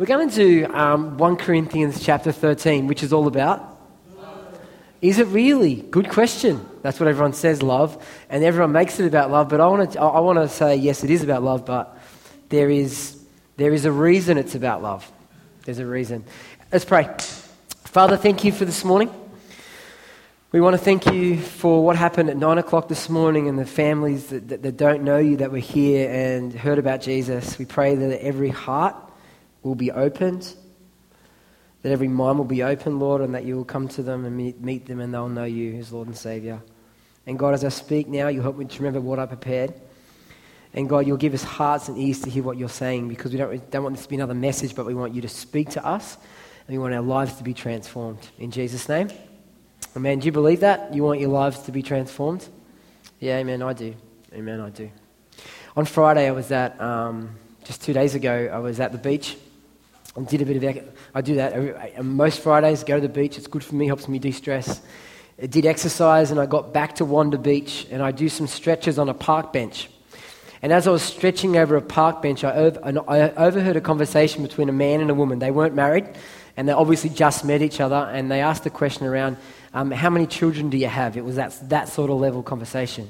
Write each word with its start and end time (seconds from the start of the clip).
We're 0.00 0.06
going 0.06 0.30
to 0.30 0.64
um, 0.64 1.18
1 1.18 1.36
Corinthians 1.36 2.02
chapter 2.02 2.32
13, 2.32 2.86
which 2.86 3.02
is 3.02 3.12
all 3.12 3.26
about. 3.26 3.78
Is 5.02 5.18
it 5.18 5.26
really? 5.26 5.74
Good 5.74 6.08
question. 6.08 6.66
That's 6.80 6.98
what 6.98 7.06
everyone 7.06 7.34
says, 7.34 7.62
love. 7.62 8.02
And 8.30 8.42
everyone 8.42 8.72
makes 8.72 8.98
it 8.98 9.04
about 9.06 9.30
love. 9.30 9.50
But 9.50 9.60
I 9.60 9.66
want 9.66 9.92
to, 9.92 10.00
I 10.00 10.20
want 10.20 10.38
to 10.38 10.48
say, 10.48 10.76
yes, 10.76 11.04
it 11.04 11.10
is 11.10 11.22
about 11.22 11.42
love, 11.42 11.66
but 11.66 11.98
there 12.48 12.70
is, 12.70 13.22
there 13.58 13.74
is 13.74 13.84
a 13.84 13.92
reason 13.92 14.38
it's 14.38 14.54
about 14.54 14.82
love. 14.82 15.06
There's 15.66 15.80
a 15.80 15.86
reason. 15.86 16.24
Let's 16.72 16.86
pray. 16.86 17.14
Father, 17.84 18.16
thank 18.16 18.42
you 18.42 18.52
for 18.52 18.64
this 18.64 18.86
morning. 18.86 19.12
We 20.50 20.62
want 20.62 20.72
to 20.78 20.82
thank 20.82 21.12
you 21.12 21.42
for 21.42 21.84
what 21.84 21.96
happened 21.96 22.30
at 22.30 22.38
9 22.38 22.56
o'clock 22.56 22.88
this 22.88 23.10
morning 23.10 23.48
and 23.48 23.58
the 23.58 23.66
families 23.66 24.28
that, 24.28 24.48
that, 24.48 24.62
that 24.62 24.78
don't 24.78 25.02
know 25.02 25.18
you 25.18 25.36
that 25.36 25.52
were 25.52 25.58
here 25.58 26.10
and 26.10 26.54
heard 26.54 26.78
about 26.78 27.02
Jesus. 27.02 27.58
We 27.58 27.66
pray 27.66 27.96
that 27.96 28.24
every 28.24 28.48
heart 28.48 28.96
will 29.62 29.74
be 29.74 29.90
opened, 29.90 30.54
that 31.82 31.92
every 31.92 32.08
mind 32.08 32.38
will 32.38 32.44
be 32.44 32.62
open, 32.62 32.98
Lord, 32.98 33.22
and 33.22 33.34
that 33.34 33.44
you 33.44 33.56
will 33.56 33.64
come 33.64 33.88
to 33.88 34.02
them 34.02 34.24
and 34.24 34.36
meet, 34.36 34.86
them 34.86 35.00
and 35.00 35.12
they'll 35.12 35.28
know 35.28 35.44
you 35.44 35.76
as 35.76 35.92
Lord 35.92 36.08
and 36.08 36.16
Savior. 36.16 36.60
And 37.26 37.38
God, 37.38 37.54
as 37.54 37.64
I 37.64 37.68
speak 37.68 38.08
now, 38.08 38.28
you'll 38.28 38.42
help 38.42 38.56
me 38.56 38.64
to 38.64 38.78
remember 38.78 39.00
what 39.00 39.18
I 39.18 39.26
prepared. 39.26 39.74
And 40.72 40.88
God, 40.88 41.06
you'll 41.06 41.16
give 41.16 41.34
us 41.34 41.42
hearts 41.42 41.88
and 41.88 41.98
ears 41.98 42.20
to 42.20 42.30
hear 42.30 42.42
what 42.42 42.56
you're 42.56 42.68
saying 42.68 43.08
because 43.08 43.32
we 43.32 43.38
don't, 43.38 43.70
don't 43.70 43.82
want 43.82 43.96
this 43.96 44.04
to 44.04 44.08
be 44.08 44.16
another 44.16 44.34
message, 44.34 44.74
but 44.74 44.86
we 44.86 44.94
want 44.94 45.14
you 45.14 45.22
to 45.22 45.28
speak 45.28 45.70
to 45.70 45.84
us 45.84 46.16
and 46.66 46.76
we 46.76 46.78
want 46.78 46.94
our 46.94 47.02
lives 47.02 47.34
to 47.34 47.42
be 47.42 47.54
transformed. 47.54 48.20
In 48.38 48.50
Jesus' 48.50 48.88
name. 48.88 49.08
Amen. 49.96 50.20
Do 50.20 50.26
you 50.26 50.32
believe 50.32 50.60
that? 50.60 50.94
You 50.94 51.02
want 51.02 51.18
your 51.18 51.30
lives 51.30 51.60
to 51.62 51.72
be 51.72 51.82
transformed? 51.82 52.48
Yeah, 53.18 53.38
amen. 53.38 53.62
I 53.62 53.72
do. 53.72 53.94
Amen. 54.32 54.60
I 54.60 54.70
do. 54.70 54.90
On 55.76 55.84
Friday, 55.84 56.28
I 56.28 56.30
was 56.30 56.52
at, 56.52 56.80
um, 56.80 57.36
just 57.64 57.82
two 57.82 57.92
days 57.92 58.14
ago, 58.14 58.50
I 58.52 58.58
was 58.58 58.78
at 58.78 58.92
the 58.92 58.98
beach 58.98 59.36
I 60.16 60.22
did 60.22 60.42
a 60.42 60.44
bit 60.44 60.56
of, 60.56 60.94
I 61.14 61.20
do 61.20 61.36
that 61.36 61.52
every, 61.52 62.02
most 62.02 62.40
Fridays, 62.40 62.82
go 62.82 62.96
to 62.96 63.00
the 63.00 63.08
beach. 63.08 63.38
It's 63.38 63.46
good 63.46 63.62
for 63.62 63.76
me, 63.76 63.86
helps 63.86 64.08
me 64.08 64.18
de 64.18 64.32
stress. 64.32 64.80
I 65.40 65.46
did 65.46 65.66
exercise 65.66 66.30
and 66.30 66.40
I 66.40 66.46
got 66.46 66.72
back 66.72 66.96
to 66.96 67.04
Wanda 67.04 67.38
Beach 67.38 67.86
and 67.90 68.02
I 68.02 68.10
do 68.10 68.28
some 68.28 68.46
stretches 68.46 68.98
on 68.98 69.08
a 69.08 69.14
park 69.14 69.52
bench. 69.52 69.88
And 70.62 70.72
as 70.72 70.86
I 70.86 70.90
was 70.90 71.02
stretching 71.02 71.56
over 71.56 71.76
a 71.76 71.82
park 71.82 72.20
bench, 72.20 72.44
I, 72.44 72.52
over, 72.52 73.02
I 73.08 73.30
overheard 73.30 73.76
a 73.76 73.80
conversation 73.80 74.42
between 74.42 74.68
a 74.68 74.72
man 74.72 75.00
and 75.00 75.10
a 75.10 75.14
woman. 75.14 75.38
They 75.38 75.50
weren't 75.50 75.74
married 75.74 76.06
and 76.56 76.68
they 76.68 76.72
obviously 76.72 77.10
just 77.10 77.44
met 77.44 77.62
each 77.62 77.80
other 77.80 78.10
and 78.12 78.30
they 78.30 78.40
asked 78.40 78.64
the 78.64 78.70
question 78.70 79.06
around, 79.06 79.36
um, 79.72 79.92
How 79.92 80.10
many 80.10 80.26
children 80.26 80.70
do 80.70 80.76
you 80.76 80.88
have? 80.88 81.16
It 81.16 81.24
was 81.24 81.36
that, 81.36 81.56
that 81.68 81.88
sort 81.88 82.10
of 82.10 82.18
level 82.18 82.42
conversation. 82.42 83.08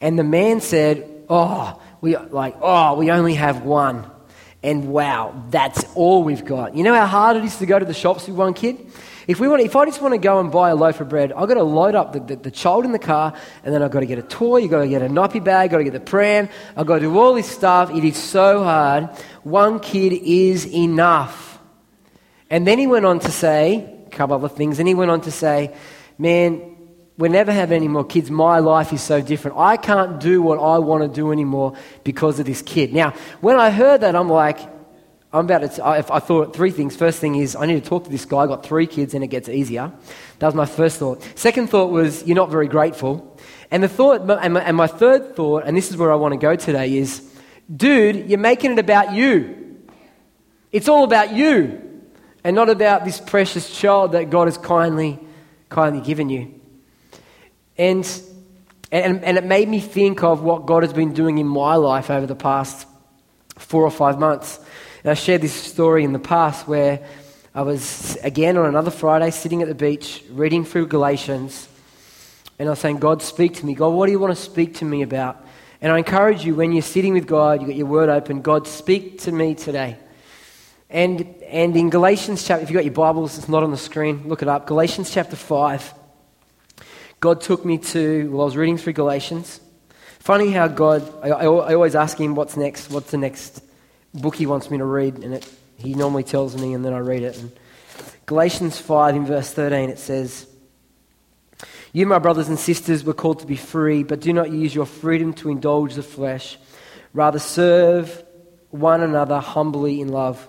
And 0.00 0.18
the 0.18 0.24
man 0.24 0.60
said, 0.60 1.24
Oh, 1.28 1.82
we, 2.00 2.16
like, 2.16 2.56
oh, 2.62 2.94
we 2.94 3.10
only 3.10 3.34
have 3.34 3.64
one 3.64 4.10
and 4.62 4.88
wow, 4.88 5.34
that's 5.50 5.84
all 5.94 6.22
we've 6.22 6.44
got. 6.44 6.76
You 6.76 6.84
know 6.84 6.94
how 6.94 7.06
hard 7.06 7.36
it 7.36 7.44
is 7.44 7.56
to 7.56 7.66
go 7.66 7.78
to 7.78 7.84
the 7.84 7.94
shops 7.94 8.28
with 8.28 8.36
one 8.36 8.54
kid? 8.54 8.86
If, 9.26 9.38
we 9.38 9.48
want, 9.48 9.62
if 9.62 9.76
I 9.76 9.84
just 9.84 10.00
want 10.00 10.14
to 10.14 10.18
go 10.18 10.40
and 10.40 10.50
buy 10.50 10.70
a 10.70 10.74
loaf 10.74 11.00
of 11.00 11.08
bread, 11.08 11.32
I've 11.32 11.48
got 11.48 11.54
to 11.54 11.62
load 11.62 11.94
up 11.94 12.12
the, 12.12 12.20
the, 12.20 12.36
the 12.36 12.50
child 12.50 12.84
in 12.84 12.92
the 12.92 12.98
car, 12.98 13.34
and 13.64 13.74
then 13.74 13.82
I've 13.82 13.90
got 13.90 14.00
to 14.00 14.06
get 14.06 14.18
a 14.18 14.22
toy, 14.22 14.58
you've 14.58 14.70
got 14.70 14.80
to 14.80 14.88
get 14.88 15.02
a 15.02 15.08
nappy 15.08 15.42
bag, 15.42 15.66
I've 15.66 15.70
got 15.70 15.78
to 15.78 15.84
get 15.84 15.92
the 15.92 16.00
pram, 16.00 16.48
I've 16.76 16.86
got 16.86 16.96
to 16.96 17.00
do 17.02 17.18
all 17.18 17.34
this 17.34 17.48
stuff. 17.48 17.90
It 17.90 18.04
is 18.04 18.16
so 18.16 18.64
hard. 18.64 19.10
One 19.42 19.78
kid 19.80 20.12
is 20.12 20.66
enough. 20.66 21.60
And 22.50 22.66
then 22.66 22.78
he 22.78 22.86
went 22.86 23.06
on 23.06 23.20
to 23.20 23.30
say, 23.30 24.04
a 24.06 24.10
couple 24.10 24.34
other 24.34 24.48
things, 24.48 24.78
and 24.78 24.88
he 24.88 24.94
went 24.94 25.10
on 25.10 25.20
to 25.22 25.30
say, 25.30 25.74
man, 26.18 26.71
we 27.22 27.28
never 27.28 27.52
have 27.52 27.70
any 27.70 27.86
more 27.86 28.02
kids. 28.02 28.32
My 28.32 28.58
life 28.58 28.92
is 28.92 29.00
so 29.00 29.20
different. 29.20 29.56
I 29.56 29.76
can't 29.76 30.18
do 30.18 30.42
what 30.42 30.58
I 30.58 30.80
want 30.80 31.04
to 31.04 31.08
do 31.08 31.30
anymore 31.30 31.74
because 32.02 32.40
of 32.40 32.46
this 32.46 32.62
kid. 32.62 32.92
Now, 32.92 33.12
when 33.40 33.60
I 33.60 33.70
heard 33.70 34.00
that, 34.00 34.16
I'm 34.16 34.28
like, 34.28 34.58
I'm 35.32 35.44
about 35.44 35.70
to. 35.70 35.84
I, 35.84 35.98
I 35.98 36.18
thought 36.18 36.52
three 36.52 36.72
things. 36.72 36.96
First 36.96 37.20
thing 37.20 37.36
is, 37.36 37.54
I 37.54 37.66
need 37.66 37.80
to 37.80 37.88
talk 37.88 38.02
to 38.06 38.10
this 38.10 38.24
guy. 38.24 38.38
I 38.38 38.46
got 38.48 38.66
three 38.66 38.88
kids, 38.88 39.14
and 39.14 39.22
it 39.22 39.28
gets 39.28 39.48
easier. 39.48 39.92
That 40.40 40.46
was 40.48 40.56
my 40.56 40.66
first 40.66 40.98
thought. 40.98 41.22
Second 41.36 41.70
thought 41.70 41.92
was, 41.92 42.26
you're 42.26 42.34
not 42.34 42.50
very 42.50 42.66
grateful. 42.66 43.38
And 43.70 43.84
the 43.84 43.88
thought, 43.88 44.28
and 44.28 44.54
my, 44.54 44.60
and 44.60 44.76
my 44.76 44.88
third 44.88 45.36
thought, 45.36 45.62
and 45.64 45.76
this 45.76 45.90
is 45.90 45.96
where 45.96 46.10
I 46.10 46.16
want 46.16 46.32
to 46.32 46.38
go 46.38 46.56
today, 46.56 46.96
is, 46.96 47.22
dude, 47.74 48.28
you're 48.28 48.40
making 48.40 48.72
it 48.72 48.78
about 48.80 49.14
you. 49.14 49.78
It's 50.72 50.88
all 50.88 51.04
about 51.04 51.32
you, 51.32 52.02
and 52.42 52.56
not 52.56 52.68
about 52.68 53.04
this 53.04 53.20
precious 53.20 53.78
child 53.78 54.10
that 54.10 54.28
God 54.28 54.48
has 54.48 54.58
kindly, 54.58 55.20
kindly 55.68 56.00
given 56.00 56.28
you. 56.28 56.58
And, 57.78 58.06
and, 58.90 59.24
and 59.24 59.38
it 59.38 59.44
made 59.44 59.68
me 59.68 59.80
think 59.80 60.22
of 60.22 60.42
what 60.42 60.66
God 60.66 60.82
has 60.82 60.92
been 60.92 61.14
doing 61.14 61.38
in 61.38 61.46
my 61.46 61.76
life 61.76 62.10
over 62.10 62.26
the 62.26 62.34
past 62.34 62.86
four 63.56 63.82
or 63.82 63.90
five 63.90 64.18
months. 64.18 64.58
And 65.02 65.10
I 65.10 65.14
shared 65.14 65.40
this 65.40 65.54
story 65.54 66.04
in 66.04 66.12
the 66.12 66.18
past 66.18 66.68
where 66.68 67.00
I 67.54 67.62
was, 67.62 68.16
again, 68.22 68.56
on 68.56 68.66
another 68.66 68.90
Friday, 68.90 69.30
sitting 69.30 69.62
at 69.62 69.68
the 69.68 69.74
beach, 69.74 70.22
reading 70.30 70.64
through 70.64 70.86
Galatians. 70.86 71.68
And 72.58 72.68
I 72.68 72.72
was 72.72 72.78
saying, 72.78 72.98
God, 72.98 73.22
speak 73.22 73.54
to 73.56 73.66
me. 73.66 73.74
God, 73.74 73.88
what 73.88 74.06
do 74.06 74.12
you 74.12 74.18
want 74.18 74.36
to 74.36 74.42
speak 74.42 74.76
to 74.76 74.84
me 74.84 75.02
about? 75.02 75.44
And 75.80 75.90
I 75.90 75.98
encourage 75.98 76.44
you, 76.44 76.54
when 76.54 76.72
you're 76.72 76.82
sitting 76.82 77.12
with 77.12 77.26
God, 77.26 77.60
you've 77.60 77.68
got 77.68 77.76
your 77.76 77.86
word 77.86 78.08
open, 78.08 78.40
God, 78.40 78.68
speak 78.68 79.20
to 79.22 79.32
me 79.32 79.54
today. 79.54 79.96
And, 80.88 81.22
and 81.48 81.76
in 81.76 81.90
Galatians 81.90 82.46
chapter, 82.46 82.62
if 82.62 82.70
you've 82.70 82.76
got 82.76 82.84
your 82.84 82.94
Bibles, 82.94 83.36
it's 83.36 83.48
not 83.48 83.62
on 83.62 83.70
the 83.70 83.76
screen, 83.76 84.28
look 84.28 84.42
it 84.42 84.48
up. 84.48 84.66
Galatians 84.66 85.10
chapter 85.10 85.36
5. 85.36 85.94
God 87.22 87.40
took 87.40 87.64
me 87.64 87.78
to, 87.78 88.28
well, 88.32 88.40
I 88.40 88.44
was 88.46 88.56
reading 88.56 88.76
through 88.76 88.94
Galatians. 88.94 89.60
Funny 90.18 90.50
how 90.50 90.66
God, 90.66 91.08
I, 91.22 91.28
I, 91.28 91.46
always 91.46 91.94
ask 91.94 92.18
him, 92.18 92.34
what's 92.34 92.56
next? 92.56 92.90
What's 92.90 93.12
the 93.12 93.16
next 93.16 93.62
book 94.12 94.34
he 94.34 94.44
wants 94.44 94.72
me 94.72 94.78
to 94.78 94.84
read? 94.84 95.18
And 95.18 95.34
it, 95.34 95.48
he 95.76 95.94
normally 95.94 96.24
tells 96.24 96.60
me, 96.60 96.74
and 96.74 96.84
then 96.84 96.92
I 96.92 96.98
read 96.98 97.22
it. 97.22 97.38
And 97.38 97.52
Galatians 98.26 98.80
5, 98.80 99.14
in 99.14 99.24
verse 99.24 99.52
13, 99.52 99.88
it 99.88 100.00
says, 100.00 100.48
You, 101.92 102.06
my 102.06 102.18
brothers 102.18 102.48
and 102.48 102.58
sisters, 102.58 103.04
were 103.04 103.14
called 103.14 103.38
to 103.38 103.46
be 103.46 103.54
free, 103.54 104.02
but 104.02 104.18
do 104.18 104.32
not 104.32 104.50
use 104.50 104.74
your 104.74 104.86
freedom 104.86 105.32
to 105.34 105.48
indulge 105.48 105.94
the 105.94 106.02
flesh. 106.02 106.58
Rather, 107.12 107.38
serve 107.38 108.24
one 108.70 109.00
another 109.00 109.38
humbly 109.38 110.00
in 110.00 110.08
love. 110.08 110.48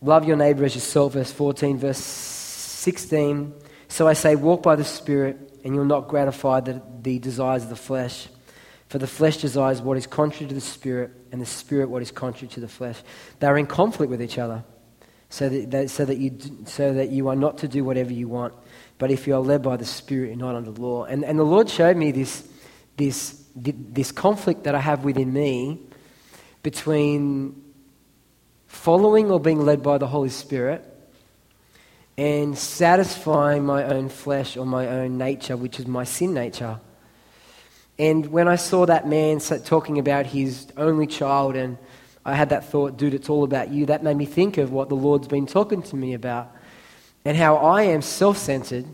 Love 0.00 0.26
your 0.26 0.36
neighbor 0.36 0.64
as 0.64 0.74
yourself, 0.74 1.12
verse 1.12 1.30
14. 1.30 1.78
Verse 1.78 1.98
16 1.98 3.61
so 3.92 4.08
I 4.08 4.14
say, 4.14 4.36
walk 4.36 4.62
by 4.62 4.74
the 4.74 4.84
Spirit, 4.84 5.36
and 5.62 5.74
you'll 5.74 5.84
not 5.84 6.08
gratify 6.08 6.60
the, 6.60 6.80
the 7.02 7.18
desires 7.18 7.64
of 7.64 7.68
the 7.68 7.76
flesh. 7.76 8.26
For 8.88 8.96
the 8.96 9.06
flesh 9.06 9.36
desires 9.36 9.82
what 9.82 9.98
is 9.98 10.06
contrary 10.06 10.48
to 10.48 10.54
the 10.54 10.62
Spirit, 10.62 11.10
and 11.30 11.42
the 11.42 11.46
Spirit 11.46 11.90
what 11.90 12.00
is 12.00 12.10
contrary 12.10 12.48
to 12.54 12.60
the 12.60 12.68
flesh. 12.68 12.96
They 13.38 13.46
are 13.46 13.58
in 13.58 13.66
conflict 13.66 14.08
with 14.08 14.22
each 14.22 14.38
other, 14.38 14.64
so 15.28 15.50
that, 15.50 15.90
so, 15.90 16.06
that 16.06 16.16
you, 16.16 16.38
so 16.64 16.94
that 16.94 17.10
you 17.10 17.28
are 17.28 17.36
not 17.36 17.58
to 17.58 17.68
do 17.68 17.84
whatever 17.84 18.14
you 18.14 18.28
want. 18.28 18.54
But 18.96 19.10
if 19.10 19.26
you 19.26 19.34
are 19.34 19.40
led 19.40 19.62
by 19.62 19.76
the 19.76 19.84
Spirit, 19.84 20.28
you're 20.28 20.36
not 20.36 20.54
under 20.54 20.70
law. 20.70 21.04
And, 21.04 21.22
and 21.22 21.38
the 21.38 21.44
Lord 21.44 21.68
showed 21.68 21.98
me 21.98 22.12
this, 22.12 22.48
this, 22.96 23.44
this 23.54 24.10
conflict 24.10 24.64
that 24.64 24.74
I 24.74 24.80
have 24.80 25.04
within 25.04 25.34
me 25.34 25.80
between 26.62 27.62
following 28.68 29.30
or 29.30 29.38
being 29.38 29.60
led 29.60 29.82
by 29.82 29.98
the 29.98 30.06
Holy 30.06 30.30
Spirit 30.30 30.91
and 32.16 32.56
satisfying 32.56 33.64
my 33.64 33.84
own 33.84 34.08
flesh 34.08 34.56
or 34.56 34.66
my 34.66 34.86
own 34.86 35.18
nature, 35.18 35.56
which 35.56 35.80
is 35.80 35.86
my 35.86 36.04
sin 36.04 36.34
nature. 36.34 36.78
And 37.98 38.26
when 38.26 38.48
I 38.48 38.56
saw 38.56 38.86
that 38.86 39.06
man 39.08 39.38
talking 39.38 39.98
about 39.98 40.26
his 40.26 40.66
only 40.76 41.06
child, 41.06 41.56
and 41.56 41.78
I 42.24 42.34
had 42.34 42.50
that 42.50 42.64
thought, 42.64 42.96
dude, 42.96 43.14
it's 43.14 43.28
all 43.28 43.44
about 43.44 43.70
you, 43.70 43.86
that 43.86 44.02
made 44.02 44.16
me 44.16 44.26
think 44.26 44.58
of 44.58 44.72
what 44.72 44.88
the 44.88 44.94
Lord's 44.94 45.28
been 45.28 45.46
talking 45.46 45.82
to 45.82 45.96
me 45.96 46.14
about 46.14 46.54
and 47.24 47.36
how 47.36 47.56
I 47.56 47.84
am 47.84 48.02
self 48.02 48.38
centered. 48.38 48.86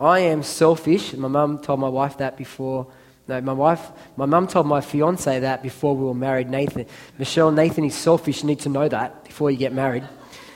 I 0.00 0.20
am 0.20 0.42
selfish. 0.42 1.12
My 1.14 1.28
mum 1.28 1.58
told 1.58 1.80
my 1.80 1.88
wife 1.88 2.18
that 2.18 2.36
before. 2.36 2.86
No, 3.28 3.40
my 3.40 3.52
wife, 3.52 3.90
my 4.16 4.26
mum 4.26 4.48
told 4.48 4.66
my 4.66 4.80
fiance 4.80 5.40
that 5.40 5.62
before 5.62 5.94
we 5.94 6.04
were 6.04 6.14
married, 6.14 6.50
Nathan. 6.50 6.86
Michelle, 7.18 7.52
Nathan 7.52 7.84
is 7.84 7.94
selfish. 7.94 8.42
You 8.42 8.48
need 8.48 8.60
to 8.60 8.68
know 8.68 8.88
that 8.88 9.24
before 9.24 9.50
you 9.50 9.56
get 9.56 9.72
married. 9.72 10.04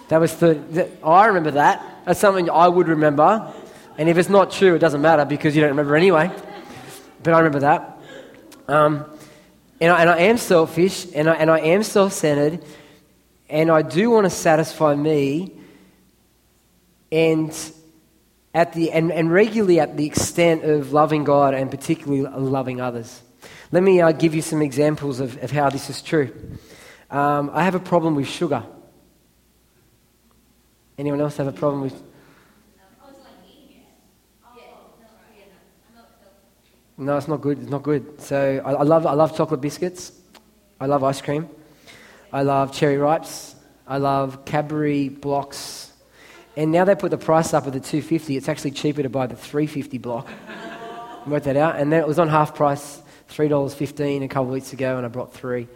That 0.09 0.19
was 0.19 0.35
the, 0.37 0.91
I 1.05 1.27
remember 1.27 1.53
that. 1.53 1.94
That's 2.05 2.21
something 2.21 2.51
I 2.51 2.69
would 2.69 2.89
remember. 2.89 3.53
And 3.97 4.09
if 4.09 4.19
it's 4.19 4.29
not 4.29 4.51
true, 4.51 4.75
it 4.75 4.81
doesn't 4.81 5.01
matter 5.01 5.25
because 5.25 5.55
you 5.55 5.61
don't 5.61 5.71
remember 5.71 5.97
anyway. 5.97 6.31
But 7.23 7.35
I 7.35 7.39
remember 7.39 7.61
that. 7.61 7.99
Um, 8.69 9.05
and, 9.81 9.93
I, 9.93 10.01
and 10.01 10.11
I 10.11 10.19
am 10.19 10.39
selfish 10.39 11.07
and 11.15 11.29
I, 11.29 11.35
and 11.35 11.51
I 11.51 11.61
am 11.61 11.83
self 11.83 12.13
centered. 12.13 12.65
And 13.49 13.71
I 13.71 13.83
do 13.83 14.11
want 14.11 14.25
to 14.25 14.31
satisfy 14.31 14.95
me. 14.95 15.53
And, 17.13 17.55
at 18.53 18.73
the, 18.73 18.91
and, 18.93 19.13
and 19.13 19.33
regularly 19.33 19.81
at 19.81 19.97
the 19.97 20.07
extent 20.07 20.65
of 20.65 20.93
loving 20.93 21.25
God 21.25 21.55
and 21.55 21.71
particularly 21.71 22.23
loving 22.23 22.81
others. 22.81 23.23
Let 23.73 23.83
me 23.83 24.01
uh, 24.01 24.13
give 24.13 24.35
you 24.35 24.43
some 24.43 24.63
examples 24.63 25.21
of, 25.21 25.43
of 25.43 25.51
how 25.51 25.71
this 25.71 25.91
is 25.91 26.03
true. 26.03 26.33
Um, 27.11 27.51
I 27.53 27.65
have 27.65 27.75
a 27.75 27.81
problem 27.81 28.15
with 28.15 28.29
sugar. 28.29 28.65
Anyone 30.97 31.21
else 31.21 31.37
have 31.39 31.47
a 31.47 31.53
problem 31.53 31.83
with? 31.83 32.03
No, 36.97 37.17
it's 37.17 37.27
not 37.27 37.41
good. 37.41 37.59
It's 37.59 37.71
not 37.71 37.83
good. 37.83 38.21
So 38.21 38.63
I, 38.65 38.73
I 38.73 38.83
love 38.83 39.05
I 39.05 39.15
love 39.15 39.37
chocolate 39.37 39.61
biscuits. 39.61 40.13
I 40.81 40.87
love 40.87 41.03
ice 41.03 41.21
cream. 41.21 41.49
I 42.33 42.43
love 42.43 42.73
cherry 42.73 42.99
ripes. 42.99 43.57
I 43.87 43.99
love 43.99 44.45
Cadbury 44.45 45.09
blocks. 45.09 45.93
And 46.57 46.71
now 46.71 46.85
they 46.85 46.95
put 46.95 47.11
the 47.11 47.19
price 47.19 47.53
up 47.53 47.67
at 47.67 47.73
the 47.73 47.81
250. 47.81 48.37
It's 48.37 48.49
actually 48.49 48.71
cheaper 48.71 49.03
to 49.03 49.09
buy 49.09 49.27
the 49.27 49.37
350 49.37 49.99
block. 49.99 50.29
Work 51.27 51.45
that 51.45 51.57
out. 51.57 51.77
And 51.77 51.93
then 51.93 52.01
it 52.01 52.07
was 52.07 52.19
on 52.19 52.29
half 52.29 52.55
price, 52.55 53.03
$3.15 53.31 54.25
a 54.25 54.29
couple 54.29 54.45
of 54.45 54.51
weeks 54.51 54.73
ago, 54.73 54.97
and 54.97 55.05
I 55.05 55.09
brought 55.09 55.33
three. 55.35 55.69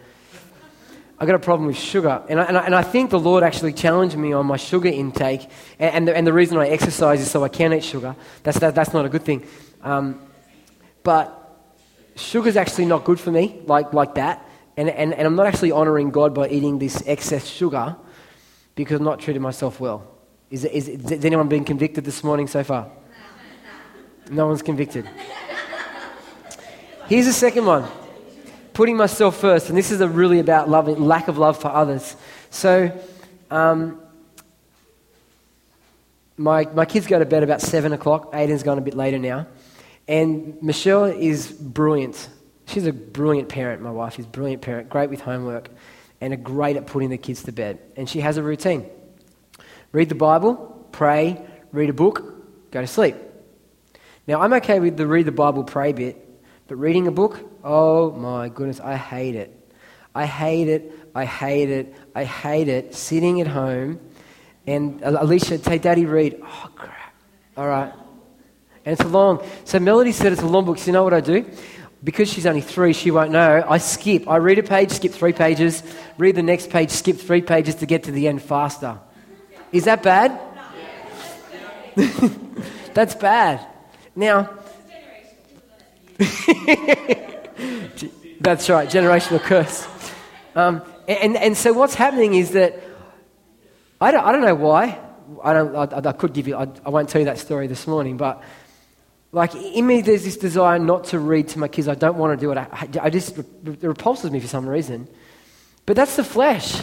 I 1.21 1.25
got 1.25 1.35
a 1.35 1.39
problem 1.39 1.67
with 1.67 1.77
sugar. 1.77 2.23
And 2.29 2.39
I, 2.39 2.43
and 2.45 2.57
I, 2.57 2.65
and 2.65 2.75
I 2.75 2.81
think 2.81 3.09
the 3.09 3.19
Lord 3.19 3.43
actually 3.43 3.73
challenged 3.73 4.15
me 4.15 4.31
on 4.31 4.45
my 4.45 4.55
sugar 4.55 4.87
intake. 4.87 5.49
And, 5.77 5.93
and, 5.93 6.07
the, 6.07 6.15
and 6.15 6.25
the 6.25 6.31
reason 6.31 6.57
I 6.57 6.69
exercise 6.69 7.19
is 7.19 7.29
so 7.29 7.43
I 7.43 7.49
can 7.49 7.73
eat 7.73 7.83
sugar. 7.83 8.15
That's, 8.43 8.59
that, 8.59 8.73
that's 8.73 8.93
not 8.93 9.05
a 9.05 9.09
good 9.09 9.23
thing. 9.23 9.45
Um, 9.83 10.21
but 11.03 11.35
sugar's 12.15 12.55
actually 12.55 12.85
not 12.85 13.03
good 13.03 13.19
for 13.19 13.31
me, 13.31 13.59
like, 13.65 13.91
like 13.91 14.15
that. 14.15 14.45
And, 14.77 14.89
and, 14.89 15.13
and 15.13 15.27
I'm 15.27 15.35
not 15.35 15.45
actually 15.45 15.73
honoring 15.73 16.11
God 16.11 16.33
by 16.33 16.47
eating 16.47 16.79
this 16.79 17.03
excess 17.05 17.45
sugar 17.45 17.97
because 18.75 18.99
I'm 18.99 19.05
not 19.05 19.19
treating 19.19 19.41
myself 19.41 19.81
well. 19.81 20.07
Is, 20.49 20.63
is, 20.63 20.87
is 20.87 21.25
anyone 21.25 21.49
being 21.49 21.65
convicted 21.65 22.05
this 22.05 22.23
morning 22.23 22.47
so 22.47 22.63
far? 22.63 22.89
No 24.31 24.47
one's 24.47 24.61
convicted. 24.61 25.09
Here's 27.07 27.25
the 27.25 27.33
second 27.33 27.65
one 27.65 27.85
putting 28.73 28.97
myself 28.97 29.37
first. 29.37 29.69
And 29.69 29.77
this 29.77 29.91
is 29.91 30.01
a 30.01 30.07
really 30.07 30.39
about 30.39 30.69
loving, 30.69 31.01
lack 31.01 31.27
of 31.27 31.37
love 31.37 31.59
for 31.59 31.69
others. 31.69 32.15
So, 32.49 32.91
um, 33.51 34.01
my, 36.37 36.65
my 36.73 36.85
kids 36.85 37.05
go 37.05 37.19
to 37.19 37.25
bed 37.25 37.43
about 37.43 37.61
7 37.61 37.91
o'clock. 37.91 38.31
Aiden's 38.31 38.63
gone 38.63 38.77
a 38.77 38.81
bit 38.81 38.95
later 38.95 39.19
now. 39.19 39.47
And 40.07 40.61
Michelle 40.63 41.05
is 41.05 41.51
brilliant. 41.51 42.29
She's 42.65 42.85
a 42.85 42.93
brilliant 42.93 43.49
parent, 43.49 43.81
my 43.81 43.91
wife 43.91 44.19
is 44.19 44.25
a 44.25 44.29
brilliant 44.29 44.61
parent, 44.61 44.89
great 44.89 45.09
with 45.09 45.21
homework, 45.21 45.69
and 46.21 46.33
a 46.33 46.37
great 46.37 46.77
at 46.77 46.85
putting 46.85 47.09
the 47.09 47.17
kids 47.17 47.43
to 47.43 47.51
bed. 47.51 47.79
And 47.95 48.07
she 48.07 48.21
has 48.21 48.37
a 48.37 48.43
routine 48.43 48.89
read 49.91 50.07
the 50.07 50.15
Bible, 50.15 50.87
pray, 50.91 51.43
read 51.71 51.89
a 51.89 51.93
book, 51.93 52.71
go 52.71 52.79
to 52.79 52.87
sleep. 52.87 53.15
Now, 54.27 54.41
I'm 54.41 54.53
okay 54.53 54.79
with 54.79 54.97
the 54.97 55.07
read 55.07 55.25
the 55.25 55.31
Bible, 55.31 55.63
pray 55.63 55.93
bit, 55.93 56.28
but 56.69 56.75
reading 56.75 57.07
a 57.07 57.11
book, 57.11 57.39
oh 57.63 58.11
my 58.11 58.47
goodness, 58.47 58.79
I 58.79 58.95
hate 58.95 59.35
it. 59.35 59.73
I 60.13 60.27
hate 60.27 60.67
it. 60.67 60.93
I 61.15 61.25
hate 61.25 61.71
it. 61.71 61.95
I 62.13 62.25
hate 62.25 62.67
it. 62.67 62.93
Sitting 62.93 63.41
at 63.41 63.47
home 63.47 63.99
and 64.67 65.01
Alicia, 65.01 65.57
take 65.57 65.81
Daddy 65.81 66.05
read. 66.05 66.39
Oh, 66.43 66.69
crap. 66.75 67.15
All 67.57 67.67
right. 67.67 67.91
And 68.85 68.99
it's 68.99 69.03
long. 69.09 69.43
So 69.65 69.79
Melody 69.79 70.11
said 70.11 70.31
it's 70.31 70.43
a 70.43 70.47
long 70.47 70.65
book. 70.65 70.77
So 70.77 70.85
you 70.85 70.93
know 70.93 71.03
what 71.03 71.13
I 71.15 71.21
do? 71.21 71.43
Because 72.03 72.31
she's 72.31 72.45
only 72.45 72.61
three, 72.61 72.93
she 72.93 73.09
won't 73.09 73.31
know. 73.31 73.65
I 73.67 73.79
skip. 73.79 74.27
I 74.27 74.37
read 74.37 74.59
a 74.59 74.63
page, 74.63 74.91
skip 74.91 75.11
three 75.11 75.33
pages, 75.33 75.81
read 76.19 76.35
the 76.35 76.43
next 76.43 76.69
page, 76.69 76.91
skip 76.91 77.17
three 77.17 77.41
pages 77.41 77.75
to 77.75 77.87
get 77.87 78.03
to 78.03 78.11
the 78.11 78.27
end 78.27 78.43
faster. 78.43 78.99
Is 79.71 79.85
that 79.85 80.03
bad? 80.03 80.39
That's 82.93 83.15
bad. 83.15 83.65
Now, 84.15 84.58
That's 88.41 88.69
right, 88.69 88.89
generational 88.89 89.39
curse. 89.39 89.87
Um, 90.53 90.81
and, 91.07 91.37
and 91.37 91.55
so 91.55 91.71
what's 91.71 91.95
happening 91.95 92.33
is 92.33 92.51
that 92.51 92.77
I 94.01 94.11
don't, 94.11 94.25
I 94.25 94.33
don't 94.33 94.41
know 94.41 94.55
why. 94.55 94.99
I, 95.41 95.53
don't, 95.53 95.75
I, 95.75 96.09
I 96.09 96.11
could 96.11 96.33
give 96.33 96.47
you, 96.47 96.57
I, 96.57 96.67
I 96.85 96.89
won't 96.89 97.07
tell 97.07 97.21
you 97.21 97.25
that 97.25 97.39
story 97.39 97.67
this 97.67 97.87
morning, 97.87 98.17
but 98.17 98.43
like 99.31 99.55
in 99.55 99.87
me, 99.87 100.01
there's 100.01 100.25
this 100.25 100.35
desire 100.35 100.77
not 100.77 101.05
to 101.05 101.19
read 101.19 101.47
to 101.49 101.59
my 101.59 101.69
kids. 101.69 101.87
I 101.87 101.95
don't 101.95 102.17
want 102.17 102.37
to 102.37 102.45
do 102.45 102.51
it. 102.51 102.57
I, 102.57 102.89
I 103.01 103.09
just, 103.09 103.37
it 103.37 103.83
repulses 103.83 104.29
me 104.29 104.41
for 104.41 104.47
some 104.47 104.67
reason. 104.67 105.07
But 105.85 105.95
that's 105.95 106.17
the 106.17 106.25
flesh. 106.25 106.81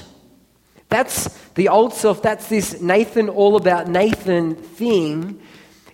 That's 0.88 1.28
the 1.54 1.68
old 1.68 1.92
self. 1.92 2.22
That's 2.22 2.48
this 2.48 2.80
Nathan, 2.80 3.28
all 3.28 3.56
about 3.56 3.88
Nathan 3.88 4.54
thing. 4.54 5.42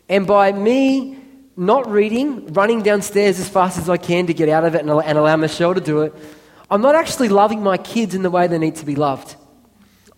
And 0.09 0.27
by 0.27 0.53
me 0.53 1.22
not 1.57 1.91
reading, 1.91 2.53
running 2.53 2.83
downstairs 2.83 3.39
as 3.39 3.49
fast 3.49 3.79
as 3.79 3.89
I 3.89 3.97
can 3.97 4.27
to 4.27 4.35
get 4.35 4.49
out 4.49 4.65
of 4.65 4.75
it 4.75 4.81
and, 4.81 4.91
and 4.91 5.19
allow 5.19 5.37
Michelle 5.37 5.75
to 5.75 5.81
do 5.81 6.03
it, 6.03 6.15
I'm 6.71 6.81
not 6.81 6.95
actually 6.95 7.29
loving 7.29 7.63
my 7.63 7.77
kids 7.77 8.15
in 8.15 8.23
the 8.23 8.31
way 8.31 8.47
they 8.47 8.59
need 8.59 8.77
to 8.77 8.87
be 8.87 8.97
loved. 8.97 9.37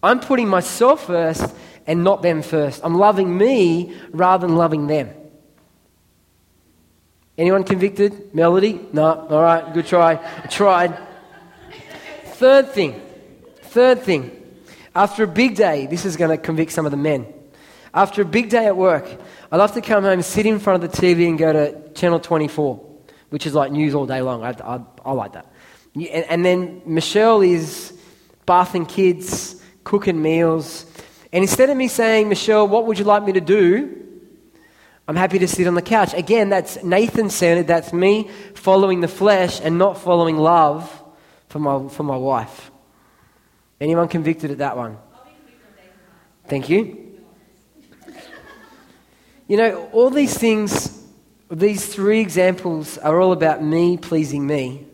I'm 0.02 0.20
putting 0.20 0.48
myself 0.48 1.06
first 1.06 1.54
and 1.86 2.04
not 2.04 2.22
them 2.22 2.42
first. 2.42 2.80
I'm 2.84 2.94
loving 2.94 3.36
me 3.36 3.96
rather 4.10 4.46
than 4.46 4.56
loving 4.56 4.86
them. 4.86 5.10
Anyone 7.36 7.64
convicted? 7.64 8.32
Melody? 8.34 8.80
No. 8.92 9.26
All 9.28 9.42
right, 9.42 9.74
good 9.74 9.86
try. 9.86 10.20
I 10.42 10.46
tried. 10.46 10.96
Third 12.26 12.70
thing. 12.70 13.00
Third 13.62 14.02
thing. 14.02 14.40
After 14.94 15.24
a 15.24 15.26
big 15.26 15.56
day, 15.56 15.86
this 15.86 16.04
is 16.04 16.16
going 16.16 16.30
to 16.30 16.38
convict 16.38 16.70
some 16.70 16.84
of 16.84 16.92
the 16.92 16.96
men. 16.96 17.26
After 17.92 18.22
a 18.22 18.24
big 18.24 18.50
day 18.50 18.66
at 18.66 18.76
work, 18.76 19.08
I 19.54 19.56
love 19.56 19.70
to 19.74 19.80
come 19.80 20.02
home, 20.02 20.20
sit 20.22 20.46
in 20.46 20.58
front 20.58 20.82
of 20.82 20.90
the 20.90 20.96
TV, 20.96 21.28
and 21.28 21.38
go 21.38 21.52
to 21.52 21.88
Channel 21.90 22.18
24, 22.18 22.84
which 23.30 23.46
is 23.46 23.54
like 23.54 23.70
news 23.70 23.94
all 23.94 24.04
day 24.04 24.20
long. 24.20 24.42
I, 24.42 24.48
I, 24.50 24.80
I 25.04 25.12
like 25.12 25.34
that. 25.34 25.46
And, 25.94 26.08
and 26.08 26.44
then 26.44 26.82
Michelle 26.84 27.40
is 27.40 27.96
bathing 28.46 28.84
kids, 28.84 29.62
cooking 29.84 30.20
meals. 30.20 30.86
And 31.32 31.44
instead 31.44 31.70
of 31.70 31.76
me 31.76 31.86
saying, 31.86 32.28
Michelle, 32.28 32.66
what 32.66 32.86
would 32.86 32.98
you 32.98 33.04
like 33.04 33.22
me 33.22 33.30
to 33.34 33.40
do? 33.40 34.04
I'm 35.06 35.14
happy 35.14 35.38
to 35.38 35.46
sit 35.46 35.68
on 35.68 35.76
the 35.76 35.82
couch. 35.82 36.14
Again, 36.14 36.48
that's 36.48 36.82
Nathan 36.82 37.30
centered. 37.30 37.68
That's 37.68 37.92
me 37.92 38.28
following 38.54 39.02
the 39.02 39.06
flesh 39.06 39.60
and 39.62 39.78
not 39.78 39.98
following 39.98 40.36
love 40.36 40.90
for 41.46 41.60
my, 41.60 41.88
for 41.90 42.02
my 42.02 42.16
wife. 42.16 42.72
Anyone 43.80 44.08
convicted 44.08 44.50
at 44.50 44.58
that 44.58 44.76
one? 44.76 44.98
Thank 46.48 46.68
you. 46.68 47.03
You 49.46 49.58
know, 49.58 49.90
all 49.92 50.08
these 50.08 50.36
things, 50.36 51.06
these 51.50 51.86
three 51.86 52.20
examples 52.20 52.96
are 52.96 53.20
all 53.20 53.32
about 53.32 53.62
me 53.62 53.98
pleasing 53.98 54.46
me. 54.46 54.86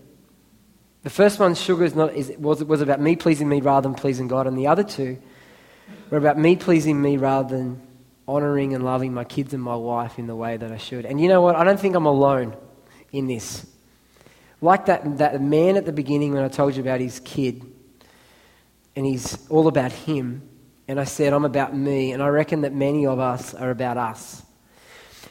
The 1.05 1.11
first 1.11 1.39
one, 1.39 1.55
sugar, 1.55 1.85
is 1.85 1.95
not, 1.95 2.15
is, 2.15 2.33
was, 2.37 2.65
was 2.65 2.81
about 2.81 3.01
me 3.01 3.15
pleasing 3.15 3.49
me 3.49 3.61
rather 3.61 3.89
than 3.89 3.95
pleasing 3.95 4.27
God, 4.27 4.49
and 4.49 4.59
the 4.59 4.67
other 4.67 4.83
two 4.83 5.19
were 6.11 6.19
about 6.19 6.37
me 6.37 6.57
pleasing 6.57 7.01
me 7.01 7.17
rather 7.17 7.57
than 7.57 7.81
honoring 8.27 8.75
and 8.75 8.85
loving 8.85 9.15
my 9.15 9.23
kids 9.23 9.55
and 9.55 9.63
my 9.63 9.77
wife 9.77 10.19
in 10.19 10.27
the 10.27 10.35
way 10.35 10.57
that 10.57 10.73
I 10.73 10.79
should. 10.79 11.07
And 11.07 11.21
you 11.21 11.29
know 11.29 11.41
what? 11.41 11.55
I 11.55 11.63
don't 11.63 11.79
think 11.79 11.95
I'm 11.95 12.07
alone 12.07 12.57
in 13.13 13.29
this. 13.29 13.65
Like 14.61 14.87
that, 14.87 15.19
that 15.19 15.41
man 15.41 15.77
at 15.77 15.87
the 15.87 15.93
beginning 15.93 16.35
when 16.35 16.43
I 16.43 16.49
told 16.49 16.75
you 16.75 16.83
about 16.83 17.01
his 17.01 17.21
kid, 17.21 17.65
and 18.97 19.07
he's 19.07 19.49
all 19.49 19.69
about 19.69 19.93
him 19.93 20.43
and 20.91 20.99
I 20.99 21.05
said, 21.05 21.33
I'm 21.33 21.45
about 21.45 21.73
me. 21.73 22.11
And 22.11 22.21
I 22.21 22.27
reckon 22.27 22.63
that 22.63 22.75
many 22.75 23.07
of 23.07 23.21
us 23.21 23.55
are 23.55 23.71
about 23.71 23.97
us. 23.97 24.43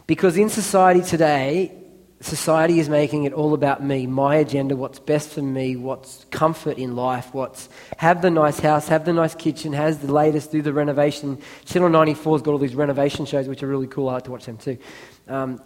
Because 0.10 0.38
in 0.38 0.50
society 0.50 1.04
today, 1.04 1.72
society 2.20 2.80
is 2.80 2.89
making 2.89 3.25
it 3.25 3.34
all 3.34 3.54
about 3.54 3.84
me, 3.84 4.08
my 4.08 4.38
agenda, 4.38 4.75
what's 4.75 4.98
best 4.98 5.30
for 5.30 5.44
me, 5.44 5.75
what's 5.75 6.25
comfort 6.32 6.80
in 6.80 6.96
life, 6.96 7.32
what's 7.32 7.70
have 7.98 8.24
the 8.24 8.32
nice 8.32 8.60
house, 8.60 8.88
have 8.88 9.06
the 9.06 9.13
nice 9.13 9.36
kitchen, 9.36 9.72
has 9.72 10.00
the 10.00 10.12
latest, 10.12 10.51
do 10.51 10.63
the 10.63 10.74
renovation. 10.74 11.39
Channel 11.66 11.92
94's 11.92 12.42
got 12.42 12.54
all 12.54 12.58
these 12.58 12.74
renovation 12.74 13.28
shows, 13.28 13.48
which 13.48 13.62
are 13.62 13.68
really 13.68 13.86
cool. 13.86 14.10
I 14.10 14.13
like 14.13 14.24
to 14.24 14.32
watch 14.32 14.48
them 14.48 14.58
too. 14.58 14.80
Um, 15.28 15.62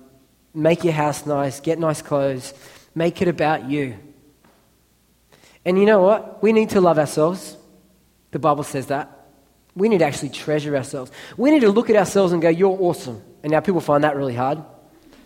make 0.53 0.83
your 0.83 0.91
house 0.91 1.25
nice, 1.25 1.61
get 1.61 1.79
nice 1.79 2.01
clothes, 2.01 2.53
make 2.93 3.21
it 3.21 3.29
about 3.29 3.69
you. 3.69 3.97
And 5.63 5.79
you 5.79 5.85
know 5.85 6.01
what? 6.01 6.43
We 6.43 6.51
need 6.51 6.71
to 6.71 6.81
love 6.81 6.99
ourselves. 6.99 7.55
The 8.31 8.39
Bible 8.39 8.63
says 8.63 8.87
that. 8.87 9.25
We 9.73 9.87
need 9.87 9.99
to 9.99 10.05
actually 10.05 10.31
treasure 10.31 10.75
ourselves. 10.75 11.13
We 11.37 11.49
need 11.49 11.61
to 11.61 11.71
look 11.71 11.89
at 11.89 11.95
ourselves 11.95 12.33
and 12.33 12.41
go, 12.41 12.49
You're 12.49 12.77
awesome. 12.77 13.23
And 13.43 13.51
now 13.51 13.59
people 13.59 13.81
find 13.81 14.03
that 14.03 14.15
really 14.15 14.35
hard. 14.35 14.63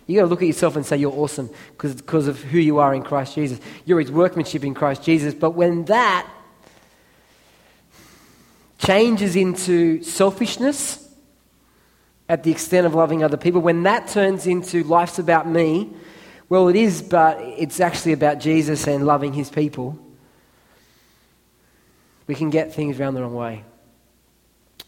You've 0.07 0.17
got 0.17 0.23
to 0.23 0.27
look 0.27 0.41
at 0.41 0.47
yourself 0.47 0.75
and 0.75 0.85
say, 0.85 0.97
You're 0.97 1.11
awesome 1.11 1.49
because 1.77 2.27
of 2.27 2.41
who 2.41 2.57
you 2.57 2.79
are 2.79 2.93
in 2.93 3.03
Christ 3.03 3.35
Jesus. 3.35 3.59
You're 3.85 3.99
his 3.99 4.11
workmanship 4.11 4.63
in 4.63 4.73
Christ 4.73 5.03
Jesus. 5.03 5.33
But 5.33 5.51
when 5.51 5.85
that 5.85 6.27
changes 8.79 9.35
into 9.35 10.01
selfishness 10.03 11.03
at 12.29 12.43
the 12.43 12.51
extent 12.51 12.85
of 12.85 12.95
loving 12.95 13.23
other 13.23 13.37
people, 13.37 13.61
when 13.61 13.83
that 13.83 14.07
turns 14.07 14.47
into 14.47 14.83
life's 14.83 15.19
about 15.19 15.47
me, 15.47 15.89
well, 16.49 16.69
it 16.69 16.77
is, 16.77 17.01
but 17.01 17.39
it's 17.41 17.81
actually 17.81 18.13
about 18.13 18.39
Jesus 18.39 18.87
and 18.87 19.05
loving 19.05 19.33
his 19.33 19.49
people, 19.49 19.99
we 22.27 22.35
can 22.35 22.49
get 22.49 22.73
things 22.73 22.99
around 22.99 23.15
the 23.15 23.21
wrong 23.21 23.35
way. 23.35 23.63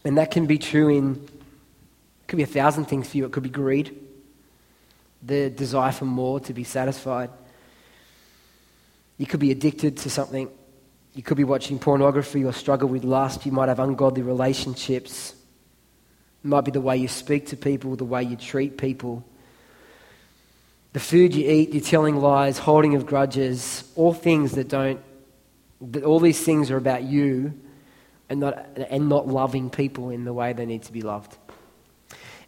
And 0.04 0.16
that 0.16 0.30
can 0.30 0.46
be 0.46 0.56
true 0.56 0.88
in, 0.88 1.28
could 2.30 2.36
be 2.36 2.44
a 2.44 2.46
thousand 2.46 2.84
things 2.86 3.08
for 3.10 3.16
you. 3.18 3.26
It 3.26 3.32
could 3.32 3.42
be 3.42 3.50
greed, 3.50 3.94
the 5.22 5.50
desire 5.50 5.92
for 5.92 6.06
more, 6.06 6.40
to 6.40 6.54
be 6.54 6.64
satisfied. 6.64 7.28
You 9.18 9.26
could 9.26 9.40
be 9.40 9.50
addicted 9.50 9.98
to 9.98 10.10
something. 10.10 10.48
You 11.14 11.22
could 11.22 11.36
be 11.36 11.44
watching 11.44 11.78
pornography 11.78 12.44
or 12.44 12.52
struggle 12.52 12.88
with 12.88 13.04
lust. 13.04 13.44
You 13.44 13.52
might 13.52 13.68
have 13.68 13.80
ungodly 13.80 14.22
relationships. 14.22 15.34
It 16.44 16.48
might 16.48 16.62
be 16.62 16.70
the 16.70 16.80
way 16.80 16.96
you 16.96 17.08
speak 17.08 17.46
to 17.48 17.56
people, 17.56 17.96
the 17.96 18.04
way 18.04 18.22
you 18.22 18.36
treat 18.36 18.78
people. 18.78 19.24
The 20.92 21.00
food 21.00 21.34
you 21.34 21.50
eat, 21.50 21.74
you're 21.74 21.82
telling 21.82 22.16
lies, 22.16 22.58
holding 22.58 22.94
of 22.94 23.06
grudges, 23.06 23.84
all 23.96 24.14
things 24.14 24.52
that 24.52 24.68
don't 24.68 25.00
That 25.80 26.04
all 26.04 26.20
these 26.20 26.44
things 26.44 26.70
are 26.70 26.76
about 26.76 27.02
you 27.02 27.54
and 28.28 28.38
not, 28.38 28.66
and 28.76 29.08
not 29.08 29.26
loving 29.26 29.70
people 29.70 30.10
in 30.10 30.24
the 30.24 30.32
way 30.32 30.52
they 30.52 30.66
need 30.66 30.84
to 30.84 30.92
be 30.92 31.02
loved. 31.02 31.36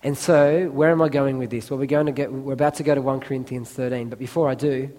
And 0.05 0.19
so, 0.19 0.69
where 0.69 0.91
am 0.91 1.01
I 1.01 1.09
going 1.09 1.39
with 1.39 1.51
this? 1.51 1.71
Well, 1.71 1.79
we're, 1.79 1.87
going 1.87 2.07
to 2.07 2.13
get, 2.13 2.33
we're 2.33 2.55
about 2.55 2.75
to 2.77 2.83
go 2.83 2.95
to 2.95 3.01
1 3.01 3.21
Corinthians 3.21 3.71
13, 3.71 4.09
but 4.09 4.19
before 4.19 4.49
I 4.49 4.55
do, 4.55 4.91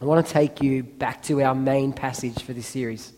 I 0.00 0.04
want 0.04 0.24
to 0.24 0.32
take 0.32 0.62
you 0.62 0.84
back 0.84 1.22
to 1.24 1.42
our 1.42 1.56
main 1.56 1.92
passage 1.92 2.44
for 2.44 2.52
this 2.52 2.68
series. 2.68 3.12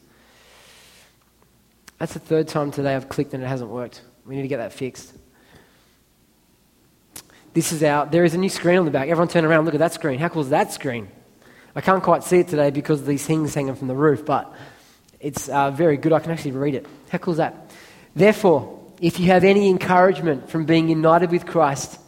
That's 1.98 2.14
the 2.14 2.20
third 2.20 2.48
time 2.48 2.70
today 2.70 2.96
I've 2.96 3.10
clicked 3.10 3.34
and 3.34 3.42
it 3.42 3.46
hasn't 3.46 3.68
worked. 3.70 4.00
We 4.24 4.34
need 4.34 4.42
to 4.42 4.48
get 4.48 4.56
that 4.56 4.72
fixed. 4.72 5.12
This 7.52 7.72
is 7.72 7.82
our, 7.82 8.06
there 8.06 8.24
is 8.24 8.32
a 8.32 8.38
new 8.38 8.48
screen 8.48 8.78
on 8.78 8.86
the 8.86 8.90
back. 8.90 9.08
Everyone 9.08 9.28
turn 9.28 9.44
around, 9.44 9.66
look 9.66 9.74
at 9.74 9.80
that 9.80 9.92
screen. 9.92 10.18
How 10.18 10.30
cool 10.30 10.40
is 10.40 10.48
that 10.50 10.72
screen? 10.72 11.08
I 11.76 11.82
can't 11.82 12.02
quite 12.02 12.24
see 12.24 12.38
it 12.38 12.48
today 12.48 12.70
because 12.70 13.00
of 13.00 13.06
these 13.06 13.26
things 13.26 13.54
hanging 13.54 13.74
from 13.74 13.88
the 13.88 13.94
roof, 13.94 14.24
but 14.24 14.54
it's 15.20 15.50
uh, 15.50 15.70
very 15.70 15.98
good. 15.98 16.14
I 16.14 16.20
can 16.20 16.30
actually 16.30 16.52
read 16.52 16.74
it. 16.74 16.86
How 17.10 17.18
cool 17.18 17.32
is 17.32 17.38
that? 17.38 17.70
Therefore, 18.16 18.79
if 19.00 19.19
you 19.19 19.26
have 19.26 19.45
any 19.45 19.69
encouragement 19.69 20.50
from 20.50 20.66
being 20.66 20.88
united 20.88 21.30
with 21.30 21.47
Christ, 21.47 21.99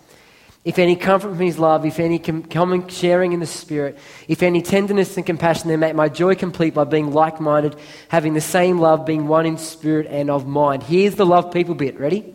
if 0.65 0.79
any 0.79 0.95
comfort 0.95 1.31
from 1.31 1.41
his 1.41 1.59
love, 1.59 1.85
if 1.85 1.99
any 1.99 2.21
common 2.21 2.87
sharing 2.87 3.33
in 3.33 3.41
the 3.41 3.47
Spirit, 3.47 3.99
if 4.29 4.43
any 4.45 4.63
tenderness 4.63 5.17
and 5.17 5.27
compassion, 5.27 5.69
then 5.69 5.81
make 5.81 5.97
my 5.97 6.09
joy 6.09 6.37
complete 6.37 6.73
by 6.75 6.85
being 6.85 7.13
like 7.13 7.41
minded, 7.41 7.75
having 8.09 8.35
the 8.35 8.41
same 8.41 8.79
love, 8.79 9.05
being 9.05 9.27
one 9.27 9.45
in 9.45 9.59
spirit 9.59 10.07
and 10.07 10.31
of 10.31 10.47
mind. 10.47 10.85
Here's 10.85 11.17
the 11.17 11.27
love 11.27 11.53
people 11.53 11.75
bit. 11.75 11.99
Ready? 11.99 12.33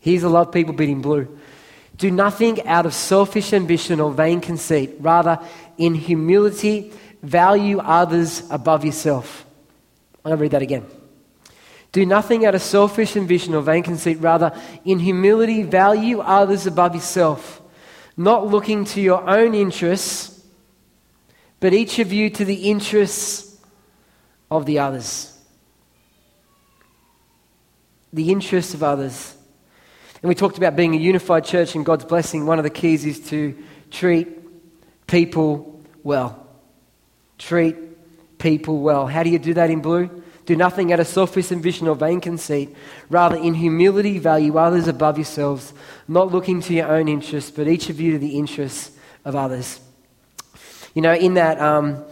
Here's 0.00 0.22
the 0.22 0.28
love 0.28 0.52
people 0.52 0.74
bit 0.74 0.90
in 0.90 1.00
blue. 1.00 1.38
Do 1.96 2.10
nothing 2.10 2.66
out 2.66 2.84
of 2.84 2.92
selfish 2.92 3.54
ambition 3.54 4.00
or 4.00 4.12
vain 4.12 4.42
conceit. 4.42 4.96
Rather, 5.00 5.38
in 5.78 5.94
humility, 5.94 6.92
value 7.22 7.78
others 7.78 8.42
above 8.50 8.84
yourself. 8.84 9.46
I'm 10.22 10.30
going 10.30 10.38
to 10.38 10.42
read 10.42 10.50
that 10.50 10.62
again. 10.62 10.84
Do 11.96 12.04
nothing 12.04 12.44
out 12.44 12.54
of 12.54 12.60
selfish 12.60 13.16
ambition 13.16 13.54
or 13.54 13.62
vain 13.62 13.82
conceit. 13.82 14.20
Rather, 14.20 14.52
in 14.84 14.98
humility, 14.98 15.62
value 15.62 16.20
others 16.20 16.66
above 16.66 16.94
yourself, 16.94 17.62
not 18.18 18.46
looking 18.46 18.84
to 18.84 19.00
your 19.00 19.26
own 19.26 19.54
interests, 19.54 20.44
but 21.58 21.72
each 21.72 21.98
of 21.98 22.12
you 22.12 22.28
to 22.28 22.44
the 22.44 22.68
interests 22.68 23.58
of 24.50 24.66
the 24.66 24.78
others. 24.78 25.38
The 28.12 28.30
interests 28.30 28.74
of 28.74 28.82
others. 28.82 29.34
And 30.22 30.28
we 30.28 30.34
talked 30.34 30.58
about 30.58 30.76
being 30.76 30.94
a 30.94 30.98
unified 30.98 31.46
church 31.46 31.74
and 31.76 31.86
God's 31.86 32.04
blessing. 32.04 32.44
One 32.44 32.58
of 32.58 32.64
the 32.64 32.68
keys 32.68 33.06
is 33.06 33.20
to 33.30 33.56
treat 33.90 34.28
people 35.06 35.80
well. 36.02 36.46
Treat 37.38 38.36
people 38.36 38.80
well. 38.80 39.06
How 39.06 39.22
do 39.22 39.30
you 39.30 39.38
do 39.38 39.54
that 39.54 39.70
in 39.70 39.80
blue? 39.80 40.24
Do 40.46 40.56
nothing 40.56 40.92
out 40.92 41.00
of 41.00 41.08
selfish 41.08 41.52
ambition 41.52 41.88
or 41.88 41.96
vain 41.96 42.20
conceit. 42.20 42.74
Rather, 43.10 43.36
in 43.36 43.54
humility, 43.54 44.18
value 44.18 44.56
others 44.56 44.86
above 44.86 45.18
yourselves, 45.18 45.74
not 46.06 46.32
looking 46.32 46.60
to 46.62 46.72
your 46.72 46.88
own 46.88 47.08
interests, 47.08 47.50
but 47.50 47.66
each 47.66 47.90
of 47.90 48.00
you 48.00 48.12
to 48.12 48.18
the 48.18 48.38
interests 48.38 48.92
of 49.24 49.34
others. 49.34 49.80
You 50.94 51.02
know, 51.02 51.14
in 51.14 51.34
that, 51.34 51.60
um, 51.60 52.04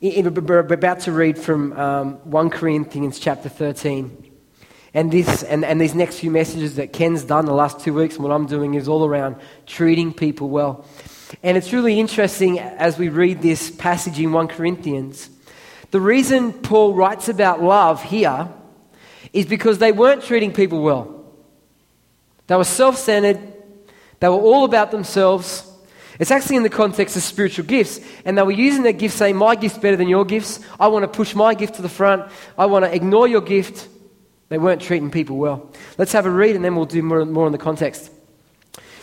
we're 0.00 0.60
about 0.60 1.00
to 1.00 1.12
read 1.12 1.36
from 1.36 1.72
um, 1.74 2.14
1 2.30 2.50
Corinthians 2.50 3.18
chapter 3.18 3.48
13. 3.48 4.30
And, 4.94 5.10
this, 5.10 5.42
and, 5.42 5.64
and 5.64 5.80
these 5.80 5.94
next 5.94 6.20
few 6.20 6.30
messages 6.30 6.76
that 6.76 6.92
Ken's 6.92 7.24
done 7.24 7.46
the 7.46 7.54
last 7.54 7.80
two 7.80 7.94
weeks 7.94 8.14
and 8.14 8.24
what 8.24 8.32
I'm 8.32 8.46
doing 8.46 8.74
is 8.74 8.88
all 8.88 9.04
around 9.04 9.36
treating 9.66 10.12
people 10.12 10.50
well. 10.50 10.84
And 11.42 11.56
it's 11.56 11.72
really 11.72 11.98
interesting 11.98 12.58
as 12.58 12.98
we 12.98 13.08
read 13.08 13.42
this 13.42 13.70
passage 13.70 14.20
in 14.20 14.32
1 14.32 14.48
Corinthians. 14.48 15.30
The 15.92 16.00
reason 16.00 16.54
Paul 16.54 16.94
writes 16.94 17.28
about 17.28 17.62
love 17.62 18.02
here 18.02 18.48
is 19.32 19.44
because 19.44 19.78
they 19.78 19.92
weren't 19.92 20.22
treating 20.22 20.52
people 20.52 20.82
well. 20.82 21.22
They 22.46 22.56
were 22.56 22.64
self 22.64 22.96
centered, 22.96 23.38
they 24.18 24.28
were 24.28 24.34
all 24.34 24.64
about 24.64 24.90
themselves. 24.90 25.68
It's 26.18 26.30
actually 26.30 26.56
in 26.56 26.62
the 26.62 26.70
context 26.70 27.16
of 27.16 27.22
spiritual 27.22 27.66
gifts, 27.66 28.00
and 28.24 28.38
they 28.38 28.42
were 28.42 28.52
using 28.52 28.82
their 28.82 28.92
gifts, 28.92 29.16
saying, 29.16 29.36
My 29.36 29.54
gift's 29.54 29.78
better 29.78 29.96
than 29.96 30.08
your 30.08 30.24
gifts. 30.24 30.60
I 30.80 30.88
want 30.88 31.02
to 31.02 31.08
push 31.08 31.34
my 31.34 31.54
gift 31.54 31.74
to 31.74 31.82
the 31.82 31.88
front. 31.88 32.30
I 32.56 32.66
want 32.66 32.84
to 32.84 32.94
ignore 32.94 33.28
your 33.28 33.40
gift. 33.42 33.88
They 34.48 34.58
weren't 34.58 34.80
treating 34.80 35.10
people 35.10 35.36
well. 35.36 35.70
Let's 35.98 36.12
have 36.12 36.24
a 36.24 36.30
read 36.30 36.56
and 36.56 36.64
then 36.64 36.74
we'll 36.74 36.86
do 36.86 37.02
more, 37.02 37.24
more 37.24 37.46
on 37.46 37.52
the 37.52 37.58
context. 37.58 38.10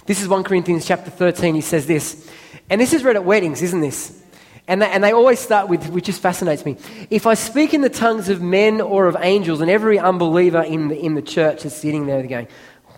This 0.05 0.21
is 0.21 0.27
1 0.27 0.43
Corinthians 0.43 0.87
chapter 0.87 1.11
13. 1.11 1.55
He 1.55 1.61
says 1.61 1.85
this. 1.85 2.29
And 2.69 2.79
this 2.79 2.93
is 2.93 3.03
read 3.03 3.15
at 3.15 3.25
weddings, 3.25 3.61
isn't 3.61 3.81
this? 3.81 4.23
And 4.69 4.83
they, 4.83 4.85
and 4.85 5.03
they 5.03 5.11
always 5.11 5.39
start 5.39 5.67
with, 5.67 5.89
which 5.89 6.05
just 6.05 6.21
fascinates 6.21 6.63
me. 6.63 6.77
If 7.09 7.25
I 7.25 7.33
speak 7.33 7.73
in 7.73 7.81
the 7.81 7.89
tongues 7.89 8.29
of 8.29 8.39
men 8.39 8.81
or 8.81 9.07
of 9.07 9.17
angels, 9.19 9.61
and 9.61 9.69
every 9.69 9.97
unbeliever 9.97 10.61
in 10.61 10.89
the, 10.89 10.97
in 10.97 11.15
the 11.15 11.23
church 11.23 11.65
is 11.65 11.75
sitting 11.75 12.05
there 12.05 12.21
going, 12.27 12.47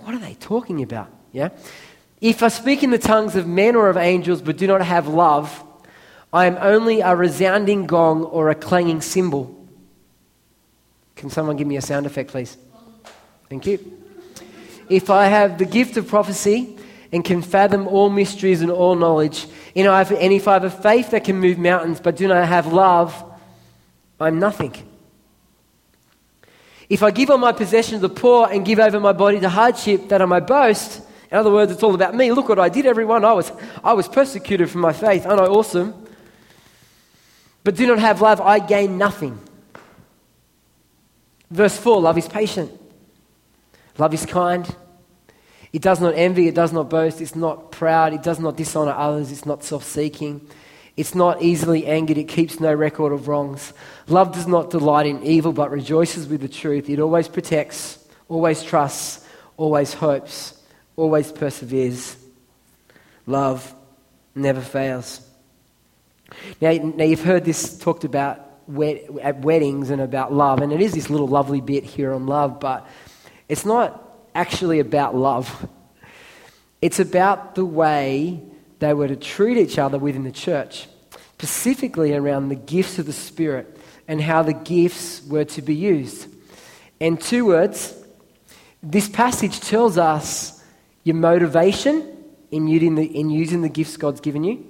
What 0.01 0.13
are 0.13 0.19
they 0.19 0.33
talking 0.33 0.83
about? 0.83 1.07
Yeah? 1.31 1.49
If 2.19 2.43
I 2.43 2.49
speak 2.49 2.83
in 2.83 2.91
the 2.91 2.97
tongues 2.97 3.37
of 3.37 3.47
men 3.47 3.77
or 3.77 3.89
of 3.89 3.95
angels 3.95 4.41
but 4.41 4.57
do 4.57 4.67
not 4.67 4.81
have 4.81 5.07
love, 5.07 5.63
I 6.33 6.45
am 6.45 6.57
only 6.59 6.99
a 6.99 7.15
resounding 7.15 7.87
gong 7.87 8.25
or 8.25 8.49
a 8.49 8.55
clanging 8.55 8.99
cymbal. 8.99 9.57
Can 11.15 11.29
someone 11.29 11.55
give 11.55 11.67
me 11.67 11.77
a 11.77 11.81
sound 11.81 12.05
effect, 12.05 12.31
please? 12.31 12.57
Thank 13.49 13.65
you. 13.65 13.97
If 14.89 15.09
I 15.09 15.27
have 15.27 15.57
the 15.57 15.65
gift 15.65 15.95
of 15.95 16.09
prophecy 16.09 16.77
and 17.11 17.25
can 17.25 17.41
fathom 17.41 17.87
all 17.87 18.09
mysteries 18.09 18.61
and 18.61 18.71
all 18.71 18.95
knowledge, 18.95 19.45
and 19.75 19.85
if 20.33 20.47
I 20.47 20.53
have 20.53 20.63
a 20.63 20.69
faith 20.69 21.11
that 21.11 21.23
can 21.25 21.37
move 21.37 21.57
mountains 21.57 21.99
but 21.99 22.15
do 22.15 22.27
not 22.27 22.47
have 22.47 22.71
love, 22.71 23.23
I'm 24.19 24.39
nothing. 24.39 24.73
If 26.89 27.03
I 27.03 27.11
give 27.11 27.29
all 27.29 27.37
my 27.37 27.53
possessions 27.53 28.01
to 28.01 28.07
the 28.07 28.13
poor 28.13 28.47
and 28.51 28.65
give 28.65 28.79
over 28.79 28.99
my 28.99 29.13
body 29.13 29.39
to 29.39 29.49
hardship, 29.49 30.09
that 30.09 30.21
I 30.21 30.25
may 30.25 30.41
boast. 30.41 31.01
In 31.31 31.37
other 31.37 31.49
words, 31.49 31.71
it's 31.71 31.81
all 31.81 31.95
about 31.95 32.13
me. 32.13 32.31
Look 32.33 32.49
what 32.49 32.59
I 32.59 32.67
did, 32.67 32.85
everyone. 32.85 33.23
I 33.23 33.31
was, 33.31 33.51
I 33.83 33.93
was 33.93 34.09
persecuted 34.09 34.69
for 34.69 34.79
my 34.79 34.91
faith. 34.91 35.25
Aren't 35.25 35.39
I 35.39 35.45
awesome? 35.45 35.93
But 37.63 37.75
do 37.75 37.87
not 37.87 37.99
have 37.99 38.21
love, 38.21 38.41
I 38.41 38.59
gain 38.59 38.97
nothing. 38.97 39.39
Verse 41.49 41.77
4 41.77 42.01
love 42.01 42.17
is 42.17 42.27
patient, 42.27 42.71
love 43.97 44.13
is 44.13 44.25
kind. 44.25 44.75
It 45.73 45.81
does 45.81 46.01
not 46.01 46.15
envy, 46.15 46.47
it 46.47 46.55
does 46.55 46.73
not 46.73 46.89
boast, 46.89 47.21
it's 47.21 47.35
not 47.35 47.71
proud, 47.71 48.13
it 48.13 48.23
does 48.23 48.39
not 48.39 48.57
dishonor 48.57 48.91
others, 48.91 49.31
it's 49.31 49.45
not 49.45 49.63
self 49.63 49.83
seeking, 49.83 50.45
it's 50.97 51.15
not 51.15 51.41
easily 51.41 51.85
angered, 51.85 52.17
it 52.17 52.27
keeps 52.27 52.59
no 52.59 52.73
record 52.73 53.13
of 53.13 53.27
wrongs. 53.27 53.73
Love 54.07 54.33
does 54.33 54.47
not 54.47 54.69
delight 54.69 55.05
in 55.05 55.23
evil, 55.23 55.53
but 55.53 55.71
rejoices 55.71 56.27
with 56.27 56.41
the 56.41 56.49
truth. 56.49 56.89
It 56.89 56.99
always 56.99 57.29
protects, 57.29 58.05
always 58.27 58.61
trusts, 58.63 59.25
always 59.55 59.93
hopes, 59.93 60.61
always 60.97 61.31
perseveres. 61.31 62.17
Love 63.25 63.73
never 64.35 64.61
fails. 64.61 65.21
Now, 66.59 66.71
now 66.71 67.03
you've 67.05 67.23
heard 67.23 67.45
this 67.45 67.77
talked 67.77 68.03
about 68.03 68.51
at 69.21 69.39
weddings 69.41 69.89
and 69.89 70.01
about 70.01 70.33
love. 70.33 70.61
And 70.61 70.71
it 70.71 70.81
is 70.81 70.93
this 70.93 71.09
little 71.09 71.27
lovely 71.27 71.61
bit 71.61 71.83
here 71.83 72.13
on 72.13 72.27
love, 72.27 72.59
but 72.59 72.87
it's 73.49 73.65
not 73.65 74.10
actually 74.33 74.79
about 74.79 75.15
love. 75.15 75.67
It's 76.81 76.99
about 76.99 77.55
the 77.55 77.65
way 77.65 78.41
they 78.79 78.93
were 78.93 79.07
to 79.07 79.15
treat 79.15 79.57
each 79.57 79.77
other 79.77 79.97
within 79.97 80.23
the 80.23 80.31
church, 80.31 80.87
specifically 81.33 82.13
around 82.13 82.49
the 82.49 82.55
gifts 82.55 82.97
of 82.99 83.05
the 83.05 83.13
Spirit 83.13 83.77
and 84.07 84.21
how 84.21 84.43
the 84.43 84.53
gifts 84.53 85.21
were 85.27 85.45
to 85.45 85.61
be 85.61 85.75
used. 85.75 86.27
In 86.99 87.17
two 87.17 87.45
words 87.45 87.97
this 88.83 89.07
passage 89.07 89.59
tells 89.59 89.99
us 89.99 90.63
your 91.03 91.15
motivation 91.15 92.17
in 92.49 92.67
using 92.67 92.95
the, 92.95 93.03
in 93.03 93.29
using 93.29 93.61
the 93.61 93.69
gifts 93.69 93.95
God's 93.95 94.21
given 94.21 94.43
you 94.43 94.65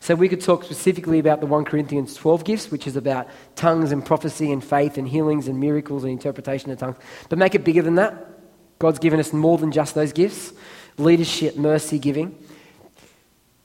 so 0.00 0.14
we 0.14 0.28
could 0.28 0.40
talk 0.40 0.64
specifically 0.64 1.18
about 1.18 1.40
the 1.40 1.46
1 1.46 1.64
Corinthians 1.64 2.14
12 2.14 2.44
gifts, 2.44 2.70
which 2.70 2.86
is 2.86 2.96
about 2.96 3.28
tongues 3.56 3.92
and 3.92 4.04
prophecy 4.04 4.52
and 4.52 4.62
faith 4.62 4.98
and 4.98 5.08
healings 5.08 5.48
and 5.48 5.58
miracles 5.58 6.04
and 6.04 6.12
interpretation 6.12 6.70
of 6.70 6.78
tongues. 6.78 6.96
But 7.28 7.38
make 7.38 7.54
it 7.54 7.64
bigger 7.64 7.82
than 7.82 7.96
that. 7.96 8.35
God's 8.78 8.98
given 8.98 9.20
us 9.20 9.32
more 9.32 9.58
than 9.58 9.72
just 9.72 9.94
those 9.94 10.12
gifts 10.12 10.52
leadership, 10.98 11.56
mercy, 11.56 11.98
giving. 11.98 12.38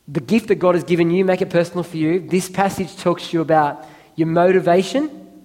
The 0.08 0.20
gift 0.20 0.50
that 0.50 0.56
God 0.56 0.75
has 0.75 0.84
given 0.84 1.12
you, 1.12 1.24
make 1.24 1.41
it 1.41 1.50
personal 1.50 1.84
for 1.84 1.96
you. 1.96 2.20
This 2.20 2.50
passage 2.50 2.98
talks 2.98 3.30
to 3.30 3.38
you 3.38 3.41
about 3.41 3.86
your 4.15 4.27
motivation 4.27 5.44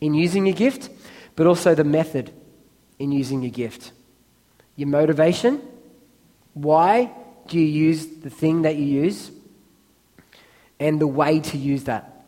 in 0.00 0.14
using 0.14 0.46
your 0.46 0.56
gift, 0.56 0.88
but 1.36 1.46
also 1.46 1.74
the 1.74 1.84
method 1.84 2.32
in 2.98 3.12
using 3.12 3.42
your 3.42 3.50
gift. 3.50 3.92
Your 4.76 4.88
motivation. 4.88 5.60
Why 6.54 7.10
do 7.48 7.58
you 7.58 7.66
use 7.66 8.06
the 8.06 8.30
thing 8.30 8.62
that 8.62 8.76
you 8.76 8.84
use? 8.84 9.30
and 10.82 11.00
the 11.00 11.06
way 11.06 11.38
to 11.38 11.56
use 11.56 11.84
that? 11.84 12.24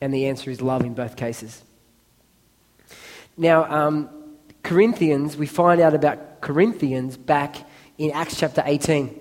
And 0.00 0.12
the 0.12 0.26
answer 0.26 0.50
is 0.50 0.60
love 0.60 0.82
in 0.82 0.94
both 0.94 1.16
cases. 1.16 1.62
Now, 3.36 3.70
um, 3.70 4.10
Corinthians, 4.68 5.34
we 5.34 5.46
find 5.46 5.80
out 5.80 5.94
about 5.94 6.42
Corinthians 6.42 7.16
back 7.16 7.56
in 7.96 8.10
Acts 8.10 8.36
chapter 8.38 8.62
18. 8.66 9.18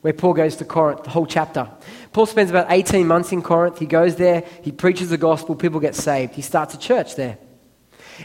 where 0.00 0.12
Paul 0.12 0.32
goes 0.32 0.56
to 0.56 0.64
Corinth, 0.64 1.04
the 1.04 1.10
whole 1.10 1.24
chapter. 1.24 1.70
Paul 2.12 2.26
spends 2.26 2.50
about 2.50 2.66
18 2.68 3.06
months 3.06 3.30
in 3.30 3.40
Corinth. 3.40 3.78
He 3.78 3.86
goes 3.86 4.16
there, 4.16 4.44
he 4.62 4.72
preaches 4.72 5.10
the 5.10 5.16
gospel, 5.16 5.54
people 5.54 5.78
get 5.78 5.94
saved. 5.94 6.34
He 6.34 6.42
starts 6.42 6.74
a 6.74 6.78
church 6.78 7.14
there. 7.14 7.38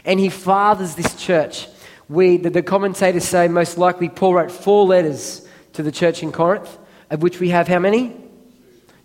And 0.04 0.18
he 0.18 0.28
fathers 0.28 0.96
this 0.96 1.14
church. 1.14 1.68
We, 2.08 2.38
the, 2.38 2.50
the 2.50 2.62
commentators 2.62 3.24
say 3.24 3.46
most 3.46 3.78
likely 3.78 4.08
Paul 4.08 4.34
wrote 4.34 4.50
four 4.50 4.84
letters 4.84 5.46
to 5.74 5.84
the 5.84 5.92
church 5.92 6.24
in 6.24 6.32
Corinth, 6.32 6.76
of 7.08 7.22
which 7.22 7.38
we 7.38 7.50
have 7.50 7.68
how 7.68 7.78
many? 7.78 8.16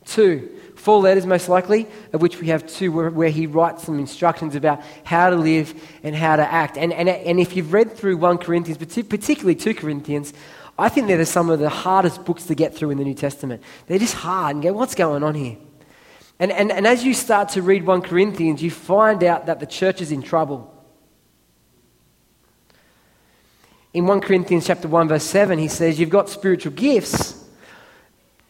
Two. 0.06 0.59
Four 0.80 1.02
letters, 1.02 1.26
most 1.26 1.50
likely, 1.50 1.88
of 2.14 2.22
which 2.22 2.40
we 2.40 2.48
have 2.48 2.66
two, 2.66 2.94
where, 2.94 3.10
where, 3.10 3.30
he 3.30 3.48
writes 3.48 3.84
some 3.84 4.00
instructions 4.00 4.56
about 4.56 4.82
how 5.04 5.30
to 5.30 5.36
live 5.36 5.74
and 6.04 6.16
how 6.16 6.38
to 6.38 6.42
act. 6.42 6.78
And, 6.78 6.94
and, 6.94 7.10
and 7.10 7.38
if 7.38 7.54
you've 7.58 7.74
read 7.74 7.98
through 7.98 8.16
1 8.16 8.38
Corinthians, 8.38 8.78
particularly 8.78 9.56
2 9.56 9.74
Corinthians, 9.74 10.34
I 10.78 10.88
think 10.88 11.08
they're 11.08 11.26
some 11.26 11.50
of 11.50 11.60
the 11.60 11.68
hardest 11.68 12.24
books 12.24 12.46
to 12.46 12.56
get 12.56 12.74
through 12.74 12.92
in 12.92 12.98
the 12.98 13.04
New 13.04 13.14
Testament. 13.14 13.62
They're 13.88 14.00
just 14.00 14.14
hard 14.14 14.56
and 14.56 14.64
go, 14.64 14.72
what's 14.72 14.96
going 14.96 15.22
on 15.22 15.36
here? 15.36 15.58
And, 16.40 16.50
and, 16.54 16.72
and 16.72 16.88
as 16.88 17.04
you 17.04 17.14
start 17.14 17.50
to 17.50 17.62
read 17.62 17.86
1 17.86 18.02
Corinthians, 18.02 18.64
you 18.64 18.72
find 18.72 19.22
out 19.26 19.48
that 19.48 19.60
the 19.60 19.66
church 19.66 20.00
is 20.00 20.14
in 20.14 20.22
trouble. 20.22 20.74
In 23.94 24.08
1 24.08 24.22
Corinthians 24.22 24.66
chapter 24.66 24.88
1 24.88 25.10
verse 25.10 25.26
7, 25.26 25.60
he 25.60 25.68
says, 25.68 26.00
You've 26.00 26.10
got 26.10 26.30
spiritual 26.30 26.72
gifts, 26.72 27.44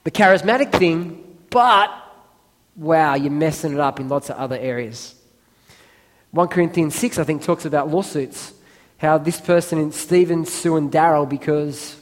the 0.03 0.11
charismatic 0.11 0.71
thing, 0.71 1.25
but 1.49 1.98
wow, 2.79 3.15
you're 3.15 3.31
messing 3.31 3.73
it 3.73 3.79
up 3.79 3.99
in 3.99 4.07
lots 4.07 4.29
of 4.29 4.37
other 4.37 4.57
areas. 4.57 5.13
1 6.31 6.47
Corinthians 6.47 6.95
6, 6.95 7.19
I 7.19 7.23
think, 7.23 7.43
talks 7.43 7.65
about 7.65 7.89
lawsuits. 7.89 8.53
How 8.97 9.17
this 9.17 9.41
person, 9.41 9.79
in 9.79 9.91
Stephen, 9.91 10.45
suing 10.45 10.89
Daryl 10.89 11.27
because 11.27 11.97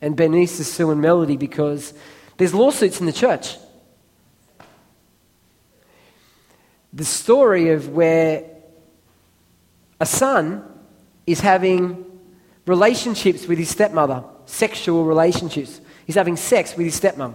and 0.00 0.16
Bernice 0.16 0.60
is 0.60 0.70
suing 0.70 1.00
Melody 1.00 1.38
because 1.38 1.94
there's 2.36 2.52
lawsuits 2.52 3.00
in 3.00 3.06
the 3.06 3.12
church. 3.12 3.56
The 6.92 7.06
story 7.06 7.70
of 7.70 7.88
where 7.88 8.44
a 9.98 10.04
son 10.04 10.62
is 11.26 11.40
having 11.40 12.04
relationships 12.66 13.46
with 13.46 13.58
his 13.58 13.70
stepmother, 13.70 14.24
sexual 14.44 15.04
relationships. 15.04 15.80
He's 16.06 16.16
having 16.16 16.36
sex 16.36 16.76
with 16.76 16.84
his 16.84 17.00
stepmom. 17.00 17.34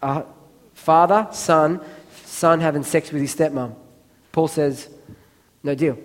Uh, 0.00 0.22
father, 0.74 1.28
son, 1.32 1.80
son 2.24 2.60
having 2.60 2.84
sex 2.84 3.10
with 3.10 3.22
his 3.22 3.34
stepmom. 3.34 3.74
Paul 4.32 4.48
says, 4.48 4.88
no 5.62 5.74
deal. 5.74 5.98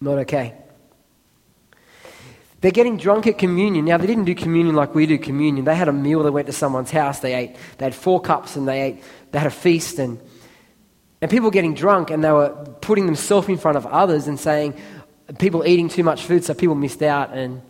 Not 0.00 0.18
okay. 0.20 0.54
They're 2.60 2.70
getting 2.70 2.96
drunk 2.96 3.26
at 3.26 3.36
communion. 3.36 3.84
Now, 3.84 3.98
they 3.98 4.06
didn't 4.06 4.24
do 4.24 4.34
communion 4.34 4.74
like 4.74 4.94
we 4.94 5.04
do 5.06 5.18
communion. 5.18 5.64
They 5.66 5.74
had 5.74 5.88
a 5.88 5.92
meal, 5.92 6.22
they 6.22 6.30
went 6.30 6.46
to 6.46 6.52
someone's 6.52 6.90
house, 6.90 7.20
they 7.20 7.34
ate, 7.34 7.56
they 7.76 7.84
had 7.84 7.94
four 7.94 8.20
cups 8.20 8.56
and 8.56 8.66
they 8.66 8.80
ate, 8.80 9.02
they 9.32 9.38
had 9.38 9.48
a 9.48 9.50
feast. 9.50 9.98
And, 9.98 10.18
and 11.20 11.30
people 11.30 11.46
were 11.46 11.52
getting 11.52 11.74
drunk 11.74 12.10
and 12.10 12.24
they 12.24 12.32
were 12.32 12.50
putting 12.80 13.06
themselves 13.06 13.48
in 13.48 13.58
front 13.58 13.76
of 13.76 13.84
others 13.86 14.28
and 14.28 14.40
saying, 14.40 14.80
people 15.38 15.66
eating 15.66 15.88
too 15.88 16.04
much 16.04 16.24
food, 16.24 16.44
so 16.44 16.54
people 16.54 16.74
missed 16.74 17.02
out 17.02 17.34
and 17.34 17.60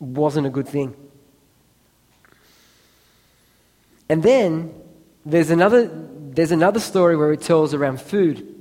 wasn't 0.00 0.46
a 0.46 0.50
good 0.50 0.68
thing. 0.68 0.96
And 4.08 4.22
then 4.22 4.74
there's 5.28 5.50
another, 5.50 5.90
there's 5.92 6.52
another 6.52 6.80
story 6.80 7.16
where 7.16 7.30
he 7.30 7.36
tells 7.36 7.74
around 7.74 8.00
food. 8.00 8.54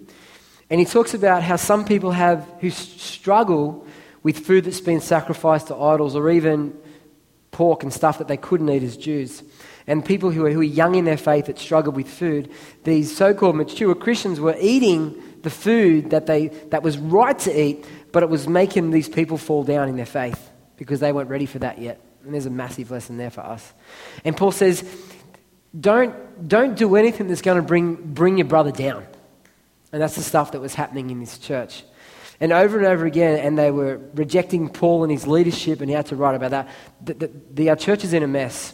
And 0.69 0.79
he 0.79 0.85
talks 0.85 1.13
about 1.13 1.43
how 1.43 1.55
some 1.55 1.85
people 1.85 2.11
have 2.11 2.45
who 2.59 2.69
struggle 2.69 3.87
with 4.21 4.45
food 4.45 4.65
that's 4.65 4.81
been 4.81 4.99
sacrificed 4.99 5.67
to 5.67 5.75
idols 5.75 6.15
or 6.15 6.29
even 6.29 6.77
pork 7.51 7.83
and 7.83 7.93
stuff 7.93 8.17
that 8.17 8.27
they 8.27 8.35
couldn't 8.37 8.69
eat 8.69 8.83
as 8.83 8.97
Jews. 8.97 9.43
And 9.87 10.03
people 10.03 10.31
who 10.31 10.45
are, 10.45 10.51
who 10.51 10.59
are 10.59 10.63
young 10.63 10.95
in 10.95 11.05
their 11.05 11.17
faith 11.17 11.45
that 11.45 11.57
struggle 11.57 11.93
with 11.93 12.09
food, 12.09 12.51
these 12.83 13.15
so 13.15 13.33
called 13.33 13.55
mature 13.55 13.95
Christians 13.95 14.41
were 14.41 14.57
eating 14.59 15.23
the 15.43 15.49
food 15.49 16.09
that, 16.09 16.25
they, 16.25 16.47
that 16.71 16.83
was 16.83 16.97
right 16.97 17.39
to 17.39 17.57
eat, 17.57 17.85
but 18.11 18.21
it 18.21 18.29
was 18.29 18.49
making 18.49 18.91
these 18.91 19.07
people 19.07 19.37
fall 19.37 19.63
down 19.63 19.87
in 19.87 19.95
their 19.95 20.05
faith 20.05 20.51
because 20.75 20.99
they 20.99 21.13
weren't 21.13 21.29
ready 21.29 21.45
for 21.45 21.59
that 21.59 21.79
yet. 21.79 22.01
And 22.25 22.33
there's 22.33 22.45
a 22.45 22.49
massive 22.49 22.91
lesson 22.91 23.15
there 23.15 23.29
for 23.29 23.41
us. 23.41 23.73
And 24.25 24.35
Paul 24.35 24.51
says, 24.51 24.83
don't, 25.79 26.47
don't 26.47 26.75
do 26.75 26.95
anything 26.95 27.27
that's 27.27 27.41
going 27.41 27.57
to 27.57 27.67
bring, 27.67 27.95
bring 27.95 28.37
your 28.37 28.47
brother 28.47 28.71
down. 28.71 29.05
And 29.91 30.01
that's 30.01 30.15
the 30.15 30.23
stuff 30.23 30.51
that 30.51 30.59
was 30.59 30.73
happening 30.73 31.09
in 31.09 31.19
this 31.19 31.37
church. 31.37 31.83
And 32.39 32.51
over 32.51 32.77
and 32.77 32.85
over 32.85 33.05
again, 33.05 33.39
and 33.39 33.57
they 33.57 33.71
were 33.71 33.99
rejecting 34.13 34.69
Paul 34.69 35.03
and 35.03 35.11
his 35.11 35.25
leadership, 35.25 35.81
and 35.81 35.89
he 35.89 35.95
had 35.95 36.05
to 36.07 36.15
write 36.15 36.35
about 36.35 36.51
that. 36.51 36.69
The, 37.03 37.13
the, 37.13 37.31
the, 37.51 37.69
our 37.69 37.75
church 37.75 38.03
is 38.03 38.13
in 38.13 38.21
a 38.21 38.27
mess. 38.27 38.73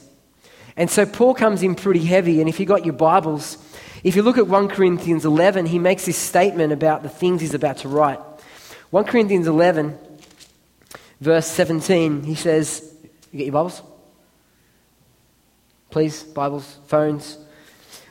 And 0.76 0.90
so 0.90 1.06
Paul 1.06 1.34
comes 1.34 1.64
in 1.64 1.76
pretty 1.76 2.04
heavy, 2.04 2.40
and 2.42 2.50
if 2.50 2.60
you've 2.60 2.68
got 2.68 2.84
your 2.84 2.96
Bibles, 2.96 3.58
if 4.04 4.16
you 4.16 4.22
look 4.22 4.38
at 4.38 4.48
1 4.48 4.68
Corinthians 4.70 5.24
11, 5.24 5.68
he 5.68 5.80
makes 5.80 6.06
this 6.06 6.18
statement 6.18 6.74
about 6.74 7.04
the 7.04 7.10
things 7.10 7.42
he's 7.42 7.54
about 7.54 7.78
to 7.78 7.88
write. 7.88 8.20
1 8.90 9.06
Corinthians 9.06 9.48
11, 9.48 9.98
verse 11.22 11.48
17, 11.48 12.24
he 12.24 12.36
says, 12.36 12.94
You 13.32 13.38
get 13.38 13.46
your 13.46 13.54
Bibles? 13.54 13.82
Please, 15.94 16.24
Bibles, 16.24 16.80
phones. 16.88 17.38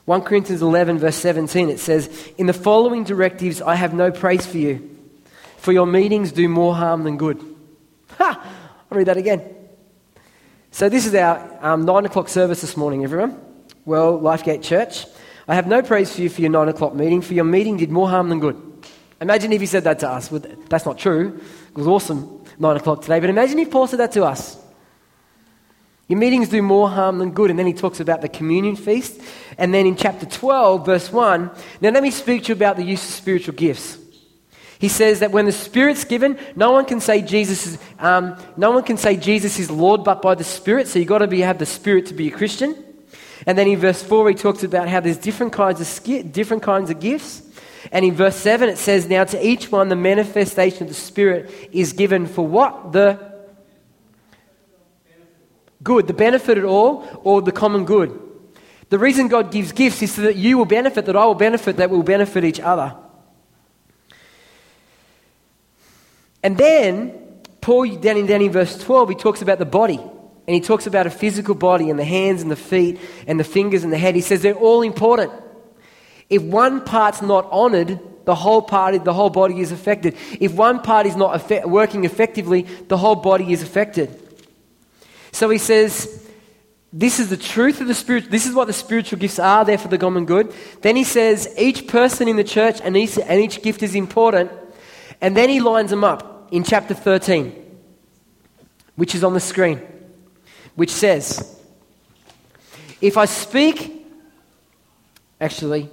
1 0.05 0.23
Corinthians 0.23 0.63
11, 0.63 1.01
verse 1.01 1.17
17, 1.17 1.69
it 1.69 1.81
says, 1.81 2.31
In 2.39 2.47
the 2.47 2.53
following 2.53 3.03
directives, 3.03 3.61
I 3.61 3.75
have 3.75 3.93
no 3.93 4.13
praise 4.13 4.47
for 4.47 4.59
you 4.59 4.89
for 5.57 5.73
your 5.73 5.87
meetings 5.87 6.31
do 6.31 6.49
more 6.49 6.77
harm 6.77 7.03
than 7.03 7.17
good. 7.17 7.45
Ha! 8.19 8.55
I'll 8.89 8.97
read 8.97 9.09
that 9.09 9.17
again. 9.17 9.43
So, 10.71 10.89
this 10.89 11.07
is 11.07 11.15
our 11.17 11.59
um, 11.61 11.85
9 11.85 12.07
o'clock 12.07 12.29
service 12.29 12.61
this 12.61 12.77
morning, 12.77 13.03
everyone. 13.03 13.41
Well, 13.85 14.17
Lifegate 14.17 14.63
Church, 14.63 15.05
I 15.49 15.57
have 15.57 15.67
no 15.67 15.83
praise 15.83 16.15
for 16.15 16.21
you 16.21 16.29
for 16.29 16.41
your 16.41 16.51
9 16.51 16.69
o'clock 16.69 16.95
meeting, 16.95 17.21
for 17.21 17.35
your 17.35 17.43
meeting 17.43 17.79
did 17.79 17.91
more 17.91 18.09
harm 18.09 18.29
than 18.29 18.39
good. 18.39 18.63
Imagine 19.21 19.53
if 19.53 19.61
he 19.61 19.67
said 19.67 19.83
that 19.83 19.99
to 19.99 20.09
us. 20.09 20.31
Well, 20.31 20.45
that's 20.69 20.87
not 20.87 20.99
true. 20.99 21.41
It 21.71 21.77
was 21.77 21.89
awesome, 21.89 22.45
9 22.61 22.77
o'clock 22.77 23.03
today. 23.03 23.19
But 23.19 23.29
imagine 23.29 23.59
if 23.59 23.73
Paul 23.73 23.89
said 23.89 23.99
that 23.99 24.13
to 24.13 24.23
us. 24.23 24.62
Your 26.09 26.19
meetings 26.19 26.49
do 26.49 26.61
more 26.63 26.91
harm 26.91 27.19
than 27.19 27.31
good. 27.31 27.51
And 27.51 27.59
then 27.59 27.67
he 27.67 27.73
talks 27.73 28.01
about 28.01 28.21
the 28.21 28.29
communion 28.29 28.77
feast. 28.77 29.21
And 29.57 29.73
then 29.73 29.87
in 29.87 29.97
chapter 29.97 30.27
12, 30.27 30.85
verse 30.85 31.13
1, 31.13 31.51
now 31.81 31.91
let 31.91 32.03
me 32.03 32.11
speak 32.11 32.45
to 32.45 32.49
you 32.49 32.55
about 32.55 32.77
the 32.77 32.85
use 32.85 33.03
of 33.03 33.11
spiritual 33.11 33.55
gifts. 33.55 33.99
He 34.79 34.89
says 34.89 35.21
that 35.21 35.31
when 35.31 35.47
the 35.47 35.53
Spirit's 35.53 36.05
given, 36.05 36.37
no 36.57 36.73
one 36.73 36.85
can 36.87 37.01
say 37.01 37.23
Jesus 37.23 37.67
is, 37.69 37.79
um, 38.01 38.37
no 38.57 38.73
one 38.73 38.83
can 38.83 38.97
say 38.97 39.17
Jesus 39.17 39.61
is 39.61 39.71
Lord 39.71 40.03
but 40.03 40.21
by 40.21 40.35
the 40.35 40.43
Spirit. 40.43 40.89
So 40.89 40.99
you've 40.99 41.07
got 41.07 41.19
to 41.19 41.29
be, 41.29 41.41
have 41.41 41.59
the 41.59 41.67
Spirit 41.67 42.07
to 42.07 42.15
be 42.15 42.27
a 42.27 42.31
Christian. 42.33 42.75
And 43.47 43.57
then 43.57 43.69
in 43.69 43.79
verse 43.79 44.03
4, 44.03 44.31
he 44.31 44.35
talks 44.35 44.65
about 44.65 44.89
how 44.89 44.99
there's 44.99 45.19
different 45.19 45.53
kinds 45.53 45.81
of, 45.81 46.33
different 46.33 46.65
kinds 46.65 46.91
of 46.91 46.99
gifts. 46.99 47.43
And 47.91 48.05
in 48.05 48.15
verse 48.15 48.37
7, 48.37 48.69
it 48.69 48.77
says, 48.77 49.09
Now 49.09 49.25
to 49.25 49.47
each 49.47 49.71
one, 49.71 49.89
the 49.89 49.97
manifestation 49.97 50.83
of 50.83 50.89
the 50.89 50.95
Spirit 50.95 51.51
is 51.73 51.93
given 51.93 52.27
for 52.27 52.47
what? 52.47 52.93
The 52.93 53.32
good, 55.83 56.07
the 56.07 56.15
benefit 56.15 56.59
at 56.59 56.65
all, 56.65 57.07
or 57.23 57.43
the 57.43 57.53
common 57.53 57.85
good. 57.85 58.19
The 58.91 58.99
reason 58.99 59.29
God 59.29 59.51
gives 59.51 59.73
gifts 59.73 60.03
is 60.03 60.13
so 60.13 60.23
that 60.23 60.37
you 60.37 60.59
will 60.59 60.67
benefit, 60.67 61.07
that 61.07 61.17
I 61.17 61.25
will 61.25 61.35
benefit, 61.35 61.79
that 61.79 61.91
we 61.91 61.97
will 61.97 62.05
benefit 62.05 62.45
each 62.45 62.61
other. 62.61 62.95
And 66.43 66.59
then, 66.59 67.41
Paul, 67.61 67.87
down 67.97 68.17
in, 68.17 68.27
down 68.27 68.43
in 68.43 68.53
verse 68.53 68.77
12, 68.79 69.11
he 69.11 69.15
talks 69.15 69.43
about 69.43 69.59
the 69.59 69.65
body. 69.65 70.01
And 70.47 70.55
he 70.55 70.61
talks 70.61 70.87
about 70.87 71.07
a 71.07 71.11
physical 71.11 71.55
body 71.55 71.89
and 71.89 71.99
the 71.99 72.05
hands 72.05 72.43
and 72.43 72.51
the 72.51 72.57
feet 72.57 72.99
and 73.27 73.39
the 73.39 73.45
fingers 73.45 73.85
and 73.85 73.93
the 73.93 73.99
head. 73.99 74.17
He 74.17 74.21
says 74.21 74.43
they're 74.43 74.55
all 74.55 74.83
important. 74.83 75.33
If 76.29 76.43
one 76.43 76.85
part's 76.85 77.23
not 77.23 77.49
honored, 77.51 78.01
the 78.25 78.35
whole 78.35 78.63
party, 78.63 78.99
the 78.99 79.13
whole 79.13 79.31
body 79.31 79.61
is 79.61 79.73
affected. 79.73 80.17
If 80.41 80.53
one 80.55 80.81
part 80.81 81.07
is 81.07 81.17
not 81.17 81.37
effect, 81.37 81.67
working 81.67 82.05
effectively, 82.05 82.63
the 82.89 82.97
whole 82.97 83.17
body 83.17 83.53
is 83.53 83.63
affected. 83.63 84.22
So 85.33 85.49
he 85.49 85.59
says, 85.59 86.23
this 86.93 87.19
is 87.19 87.31
the 87.31 87.39
truth 87.39 87.81
of 87.81 87.89
the 87.89 87.95
spirit. 87.95 88.31
This 88.31 88.47
is 88.47 88.55
what 88.55 88.67
the 88.67 88.73
spiritual 88.75 89.19
gifts 89.19 89.39
are 89.39 89.65
there 89.65 89.79
for 89.79 89.89
the 89.89 89.97
common 89.97 90.27
good. 90.27 90.55
Then 90.83 90.95
he 90.95 91.05
says, 91.05 91.53
each 91.57 91.89
person 91.89 92.29
in 92.29 92.37
the 92.37 92.45
church 92.45 92.81
and 92.83 92.97
each, 92.97 93.19
and 93.19 93.41
each 93.41 93.63
gift 93.63 93.83
is 93.83 93.95
important. 93.95 94.53
And 95.21 95.35
then 95.37 95.49
he 95.49 95.61
lines 95.61 95.91
them 95.91 96.05
up 96.05 96.49
in 96.53 96.65
chapter 96.65 96.93
13, 96.93 97.55
which 98.97 99.15
is 99.15 99.25
on 99.25 99.33
the 99.33 99.41
screen, 99.41 99.81
which 100.75 100.91
says, 100.91 101.59
If 103.01 103.17
I 103.17 103.25
speak, 103.25 104.07
actually, 105.41 105.89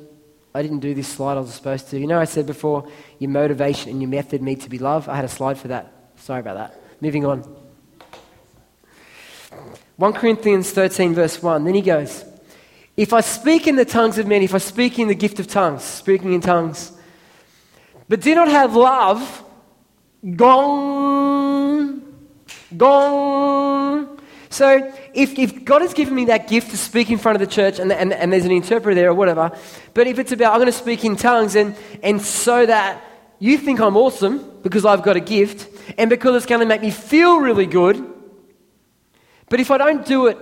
I 0.54 0.62
didn't 0.62 0.80
do 0.80 0.94
this 0.94 1.08
slide 1.08 1.38
I 1.38 1.42
was 1.42 1.54
supposed 1.54 1.90
to. 1.90 2.00
You 2.00 2.08
know, 2.08 2.20
I 2.20 2.26
said 2.26 2.46
before, 2.46 2.90
your 3.20 3.32
motivation 3.32 3.92
and 3.92 4.02
your 4.02 4.10
method 4.10 4.42
need 4.42 4.62
to 4.62 4.70
be 4.70 4.80
love. 4.80 5.08
I 5.08 5.16
had 5.16 5.26
a 5.26 5.30
slide 5.30 5.58
for 5.58 5.70
that. 5.70 5.94
Sorry 6.18 6.42
about 6.42 6.56
that. 6.56 7.02
Moving 7.02 7.26
on. 7.26 7.69
1 10.00 10.14
Corinthians 10.14 10.72
13, 10.72 11.14
verse 11.14 11.44
1. 11.44 11.66
Then 11.66 11.74
he 11.74 11.82
goes, 11.82 12.24
If 12.96 13.12
I 13.12 13.20
speak 13.20 13.68
in 13.68 13.76
the 13.76 13.84
tongues 13.84 14.18
of 14.18 14.28
men, 14.28 14.42
if 14.42 14.56
I 14.56 14.58
speak 14.58 14.98
in 14.98 15.10
the 15.10 15.14
gift 15.14 15.42
of 15.42 15.48
tongues, 15.48 15.84
speaking 15.84 16.32
in 16.32 16.40
tongues, 16.40 16.94
but 18.08 18.22
do 18.22 18.34
not 18.34 18.48
have 18.48 18.78
love, 18.78 19.44
Gong. 20.38 22.02
Gong. 22.78 24.20
So 24.50 24.90
if, 25.14 25.38
if 25.38 25.66
God 25.66 25.82
has 25.82 25.94
given 25.94 26.16
me 26.16 26.26
that 26.26 26.48
gift 26.48 26.72
to 26.72 26.78
speak 26.78 27.10
in 27.10 27.18
front 27.18 27.36
of 27.36 27.42
the 27.42 27.54
church 27.54 27.78
and, 27.80 27.92
and, 27.92 28.14
and 28.14 28.32
there's 28.32 28.46
an 28.46 28.52
interpreter 28.52 28.96
there 28.96 29.10
or 29.10 29.14
whatever, 29.14 29.52
but 29.94 30.08
if 30.08 30.18
it's 30.18 30.32
about 30.32 30.54
I'm 30.54 30.60
going 30.60 30.72
to 30.72 30.72
speak 30.72 31.04
in 31.04 31.18
tongues 31.18 31.56
and, 31.56 31.76
and 32.02 32.22
so 32.22 32.66
that 32.66 33.04
you 33.38 33.58
think 33.58 33.82
I'm 33.82 33.98
awesome 33.98 34.62
because 34.64 34.86
I've 34.86 35.04
got 35.04 35.18
a 35.18 35.22
gift 35.22 35.68
and 35.98 36.10
because 36.10 36.38
it's 36.38 36.46
going 36.46 36.62
to 36.62 36.66
make 36.66 36.82
me 36.82 36.90
feel 36.90 37.40
really 37.40 37.66
good, 37.66 38.09
but 39.50 39.60
if 39.60 39.72
I 39.72 39.78
don't 39.78 40.06
do 40.06 40.28
it 40.28 40.38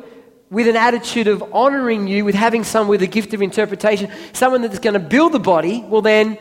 with 0.50 0.68
an 0.68 0.76
attitude 0.76 1.28
of 1.28 1.44
honoring 1.54 2.08
you, 2.08 2.24
with 2.24 2.36
having 2.36 2.64
someone 2.64 2.90
with 2.90 3.02
a 3.02 3.08
gift 3.08 3.34
of 3.34 3.42
interpretation, 3.42 4.12
someone 4.34 4.62
that's 4.62 4.80
going 4.80 4.94
to 4.94 5.00
build 5.00 5.34
the 5.34 5.40
body, 5.40 5.84
well, 5.88 6.02
then, 6.02 6.38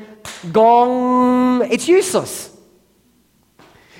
gong, 0.52 1.68
it's 1.70 1.88
useless. 1.88 2.56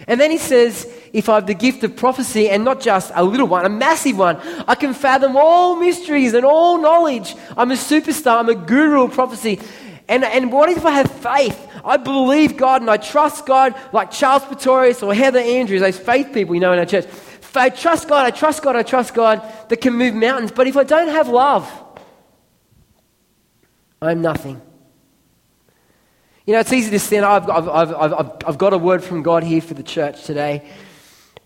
And 0.07 0.21
then 0.21 0.31
he 0.31 0.39
says, 0.39 0.93
if 1.13 1.29
I 1.29 1.37
have 1.37 1.47
the 1.47 1.55
gift 1.55 1.83
of 1.83 1.97
prophecy 1.97 2.49
and 2.49 2.65
not 2.65 2.81
just 2.81 3.11
a 3.15 3.25
little 3.25 3.49
one, 3.49 3.65
a 3.65 3.69
massive 3.69 4.19
one, 4.19 4.37
I 4.69 4.75
can 4.77 4.95
fathom 4.95 5.37
all 5.37 5.77
mysteries 5.77 6.35
and 6.35 6.45
all 6.45 6.79
knowledge. 6.79 7.35
I'm 7.57 7.73
a 7.73 7.75
superstar, 7.75 8.39
I'm 8.39 8.49
a 8.49 8.55
guru 8.55 9.05
of 9.05 9.13
prophecy. 9.13 9.59
And, 10.09 10.23
and 10.23 10.53
what 10.53 10.69
if 10.69 10.87
I 10.87 10.93
have 10.93 11.11
faith? 11.11 11.61
I 11.85 11.97
believe 11.97 12.57
God 12.57 12.83
and 12.83 12.91
I 12.91 12.97
trust 12.97 13.47
God, 13.47 13.75
like 13.93 14.13
Charles 14.13 14.45
Pretorius 14.45 15.03
or 15.03 15.13
Heather 15.15 15.41
Andrews, 15.41 15.81
those 15.81 15.99
faith 15.99 16.33
people 16.33 16.55
you 16.55 16.61
know 16.61 16.73
in 16.73 16.79
our 16.79 16.87
church. 16.87 17.07
I 17.57 17.69
trust 17.69 18.09
God, 18.09 18.27
I 18.27 18.31
trust 18.31 18.63
God, 18.63 18.77
I 18.77 18.83
trust 18.83 19.15
God 19.15 19.43
that 19.69 19.79
can 19.79 19.95
move 19.95 20.15
mountains. 20.15 20.53
But 20.53 20.67
if 20.67 20.77
I 20.77 20.85
don't 20.85 21.09
have 21.09 21.29
love, 21.29 21.71
I'm 24.01 24.21
nothing. 24.23 24.61
You 26.47 26.53
know, 26.53 26.61
it's 26.61 26.73
easy 26.73 26.91
to 26.91 26.99
stand. 26.99 27.25
I've, 27.25 27.51
I've, 27.51 27.69
I've, 27.69 27.93
I've, 27.95 28.31
I've 28.47 28.59
got 28.59 28.73
a 28.73 28.79
word 28.79 29.03
from 29.03 29.23
God 29.23 29.43
here 29.43 29.61
for 29.61 29.75
the 29.75 29.83
church 29.83 30.25
today. 30.25 30.69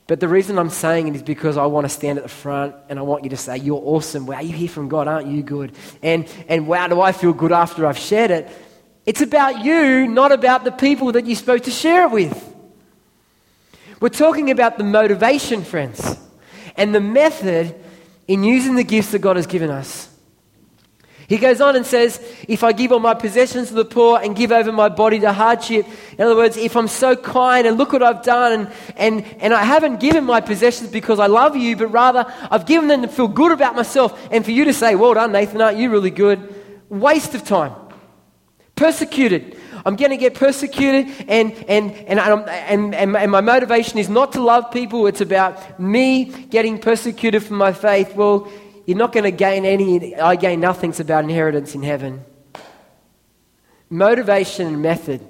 But 0.06 0.20
the 0.20 0.28
reason 0.28 0.58
I'm 0.58 0.70
saying 0.70 1.08
it 1.08 1.14
is 1.14 1.22
because 1.22 1.56
I 1.56 1.66
want 1.66 1.84
to 1.84 1.88
stand 1.88 2.18
at 2.18 2.24
the 2.24 2.28
front 2.28 2.74
and 2.88 2.98
I 2.98 3.02
want 3.02 3.24
you 3.24 3.30
to 3.30 3.36
say, 3.36 3.56
You're 3.58 3.80
awesome. 3.82 4.26
Wow, 4.26 4.40
you 4.40 4.52
hear 4.52 4.68
from 4.68 4.88
God, 4.88 5.06
aren't 5.06 5.28
you 5.28 5.42
good? 5.42 5.72
And, 6.02 6.28
and 6.48 6.66
wow, 6.66 6.88
do 6.88 7.00
I 7.00 7.12
feel 7.12 7.32
good 7.32 7.52
after 7.52 7.86
I've 7.86 7.96
shared 7.96 8.30
it? 8.32 8.50
It's 9.06 9.20
about 9.20 9.64
you, 9.64 10.06
not 10.08 10.32
about 10.32 10.64
the 10.64 10.72
people 10.72 11.12
that 11.12 11.26
you're 11.26 11.36
supposed 11.36 11.64
to 11.64 11.70
share 11.70 12.04
it 12.04 12.10
with. 12.10 12.56
We're 14.00 14.08
talking 14.08 14.50
about 14.50 14.78
the 14.78 14.84
motivation, 14.84 15.62
friends, 15.62 16.18
and 16.76 16.94
the 16.94 17.00
method 17.00 17.74
in 18.26 18.42
using 18.42 18.76
the 18.76 18.84
gifts 18.84 19.12
that 19.12 19.18
God 19.18 19.36
has 19.36 19.46
given 19.46 19.70
us. 19.70 20.08
He 21.28 21.36
goes 21.36 21.60
on 21.60 21.76
and 21.76 21.86
says, 21.86 22.20
If 22.48 22.64
I 22.64 22.72
give 22.72 22.90
all 22.90 22.98
my 22.98 23.14
possessions 23.14 23.68
to 23.68 23.74
the 23.74 23.84
poor 23.84 24.18
and 24.20 24.34
give 24.34 24.50
over 24.50 24.72
my 24.72 24.88
body 24.88 25.20
to 25.20 25.32
hardship, 25.32 25.86
in 26.18 26.24
other 26.24 26.34
words, 26.34 26.56
if 26.56 26.76
I'm 26.76 26.88
so 26.88 27.14
kind 27.14 27.68
and 27.68 27.78
look 27.78 27.92
what 27.92 28.02
I've 28.02 28.24
done, 28.24 28.52
and, 28.52 28.72
and, 28.96 29.24
and 29.40 29.54
I 29.54 29.62
haven't 29.62 30.00
given 30.00 30.24
my 30.24 30.40
possessions 30.40 30.90
because 30.90 31.20
I 31.20 31.28
love 31.28 31.56
you, 31.56 31.76
but 31.76 31.86
rather 31.88 32.26
I've 32.50 32.66
given 32.66 32.88
them 32.88 33.02
to 33.02 33.08
feel 33.08 33.28
good 33.28 33.52
about 33.52 33.76
myself, 33.76 34.18
and 34.32 34.44
for 34.44 34.50
you 34.50 34.64
to 34.64 34.72
say, 34.72 34.96
Well 34.96 35.14
done, 35.14 35.30
Nathan, 35.30 35.60
aren't 35.60 35.78
you 35.78 35.90
really 35.90 36.10
good? 36.10 36.52
Waste 36.88 37.36
of 37.36 37.44
time. 37.44 37.74
Persecuted. 38.74 39.56
I'm 39.84 39.96
going 39.96 40.10
to 40.10 40.16
get 40.16 40.34
persecuted, 40.34 41.26
and, 41.28 41.52
and, 41.68 41.92
and, 41.92 42.20
and, 42.20 42.94
and, 42.94 43.16
and 43.16 43.30
my 43.30 43.40
motivation 43.40 43.98
is 43.98 44.08
not 44.08 44.32
to 44.32 44.42
love 44.42 44.70
people, 44.70 45.06
it's 45.06 45.20
about 45.20 45.80
me 45.80 46.24
getting 46.24 46.78
persecuted 46.78 47.42
for 47.42 47.54
my 47.54 47.72
faith. 47.72 48.14
Well, 48.14 48.50
you're 48.86 48.98
not 48.98 49.12
going 49.12 49.24
to 49.24 49.30
gain 49.30 49.64
any, 49.64 50.16
I 50.16 50.36
gain 50.36 50.60
nothing. 50.60 50.90
It's 50.90 51.00
about 51.00 51.24
inheritance 51.24 51.74
in 51.74 51.82
heaven. 51.82 52.24
Motivation 53.88 54.66
and 54.66 54.82
method 54.82 55.26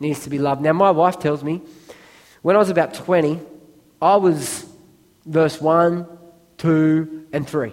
needs 0.00 0.20
to 0.24 0.30
be 0.30 0.38
loved. 0.38 0.62
Now, 0.62 0.72
my 0.72 0.90
wife 0.90 1.18
tells 1.18 1.42
me 1.42 1.60
when 2.42 2.56
I 2.56 2.58
was 2.58 2.70
about 2.70 2.94
20, 2.94 3.40
I 4.00 4.16
was 4.16 4.64
verse 5.26 5.60
1, 5.60 6.06
2, 6.58 7.26
and 7.32 7.48
3. 7.48 7.72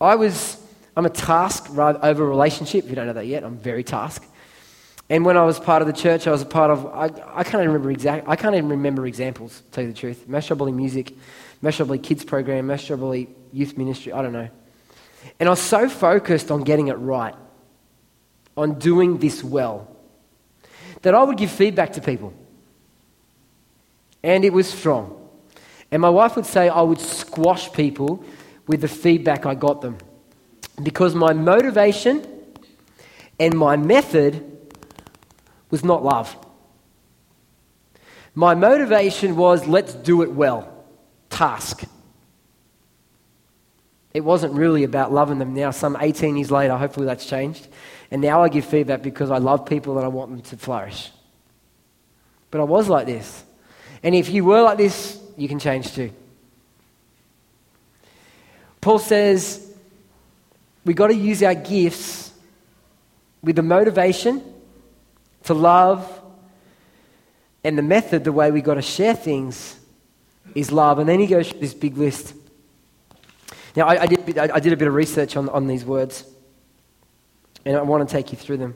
I 0.00 0.14
was 0.16 0.61
I'm 0.96 1.06
a 1.06 1.10
task 1.10 1.66
rather 1.70 1.98
over 2.04 2.26
relationship. 2.26 2.84
If 2.84 2.90
you 2.90 2.96
don't 2.96 3.06
know 3.06 3.14
that 3.14 3.26
yet, 3.26 3.44
I'm 3.44 3.56
very 3.56 3.84
task. 3.84 4.24
And 5.08 5.24
when 5.24 5.36
I 5.36 5.44
was 5.44 5.58
part 5.58 5.82
of 5.82 5.88
the 5.88 5.92
church, 5.92 6.26
I 6.26 6.30
was 6.30 6.42
a 6.42 6.46
part 6.46 6.70
of, 6.70 6.86
I, 6.86 7.04
I 7.34 7.44
can't 7.44 7.56
even 7.56 7.68
remember 7.68 7.90
exact, 7.90 8.28
I 8.28 8.36
can't 8.36 8.54
even 8.54 8.70
remember 8.70 9.06
examples, 9.06 9.60
to 9.60 9.70
tell 9.70 9.84
you 9.84 9.92
the 9.92 9.98
truth. 9.98 10.24
Probably 10.26 10.72
music, 10.72 11.14
probably 11.60 11.98
kids 11.98 12.24
program, 12.24 12.68
probably 12.68 13.28
youth 13.52 13.76
ministry, 13.76 14.12
I 14.12 14.22
don't 14.22 14.32
know. 14.32 14.48
And 15.38 15.48
I 15.48 15.50
was 15.50 15.60
so 15.60 15.88
focused 15.88 16.50
on 16.50 16.62
getting 16.62 16.88
it 16.88 16.94
right, 16.94 17.34
on 18.56 18.78
doing 18.78 19.18
this 19.18 19.44
well, 19.44 19.94
that 21.02 21.14
I 21.14 21.22
would 21.22 21.36
give 21.36 21.50
feedback 21.50 21.92
to 21.94 22.00
people. 22.00 22.32
And 24.22 24.44
it 24.44 24.52
was 24.52 24.68
strong. 24.68 25.28
And 25.90 26.00
my 26.00 26.10
wife 26.10 26.36
would 26.36 26.46
say 26.46 26.68
I 26.68 26.80
would 26.80 27.00
squash 27.00 27.70
people 27.72 28.24
with 28.66 28.80
the 28.80 28.88
feedback 28.88 29.44
I 29.44 29.54
got 29.54 29.82
them. 29.82 29.98
Because 30.80 31.14
my 31.14 31.32
motivation 31.32 32.26
and 33.38 33.58
my 33.58 33.76
method 33.76 34.48
was 35.70 35.84
not 35.84 36.04
love. 36.04 36.36
My 38.34 38.54
motivation 38.54 39.36
was 39.36 39.66
let's 39.66 39.94
do 39.94 40.22
it 40.22 40.32
well, 40.32 40.72
task. 41.28 41.84
It 44.14 44.22
wasn't 44.22 44.54
really 44.54 44.84
about 44.84 45.12
loving 45.12 45.38
them 45.38 45.54
now. 45.54 45.70
Some 45.70 45.96
18 45.98 46.36
years 46.36 46.50
later, 46.50 46.76
hopefully 46.76 47.06
that's 47.06 47.26
changed. 47.26 47.66
And 48.10 48.20
now 48.20 48.42
I 48.42 48.48
give 48.48 48.66
feedback 48.66 49.02
because 49.02 49.30
I 49.30 49.38
love 49.38 49.64
people 49.64 49.96
and 49.96 50.04
I 50.04 50.08
want 50.08 50.30
them 50.30 50.42
to 50.42 50.56
flourish. 50.56 51.10
But 52.50 52.60
I 52.60 52.64
was 52.64 52.88
like 52.88 53.06
this. 53.06 53.42
And 54.02 54.14
if 54.14 54.28
you 54.28 54.44
were 54.44 54.62
like 54.62 54.76
this, 54.76 55.18
you 55.36 55.48
can 55.48 55.58
change 55.58 55.94
too. 55.94 56.10
Paul 58.82 58.98
says, 58.98 59.61
We've 60.84 60.96
got 60.96 61.08
to 61.08 61.14
use 61.14 61.42
our 61.42 61.54
gifts 61.54 62.32
with 63.42 63.56
the 63.56 63.62
motivation 63.62 64.42
to 65.44 65.54
love 65.54 66.20
and 67.64 67.78
the 67.78 67.82
method, 67.82 68.24
the 68.24 68.32
way 68.32 68.50
we've 68.50 68.64
got 68.64 68.74
to 68.74 68.82
share 68.82 69.14
things 69.14 69.78
is 70.54 70.72
love. 70.72 70.98
And 70.98 71.08
then 71.08 71.20
he 71.20 71.26
goes 71.26 71.48
through 71.48 71.60
this 71.60 71.74
big 71.74 71.96
list. 71.96 72.34
Now, 73.76 73.86
I, 73.86 74.02
I, 74.02 74.06
did, 74.06 74.38
I 74.38 74.60
did 74.60 74.72
a 74.72 74.76
bit 74.76 74.88
of 74.88 74.94
research 74.94 75.36
on, 75.36 75.48
on 75.48 75.66
these 75.66 75.84
words, 75.84 76.24
and 77.64 77.76
I 77.76 77.82
want 77.82 78.06
to 78.06 78.12
take 78.12 78.32
you 78.32 78.38
through 78.38 78.58
them. 78.58 78.74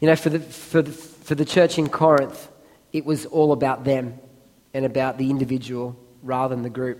You 0.00 0.08
know, 0.08 0.16
for 0.16 0.30
the, 0.30 0.40
for, 0.40 0.82
the, 0.82 0.92
for 0.92 1.34
the 1.34 1.44
church 1.44 1.78
in 1.78 1.88
Corinth, 1.88 2.48
it 2.92 3.04
was 3.04 3.26
all 3.26 3.52
about 3.52 3.84
them 3.84 4.18
and 4.74 4.84
about 4.84 5.18
the 5.18 5.30
individual 5.30 5.96
rather 6.22 6.54
than 6.54 6.62
the 6.62 6.70
group. 6.70 6.98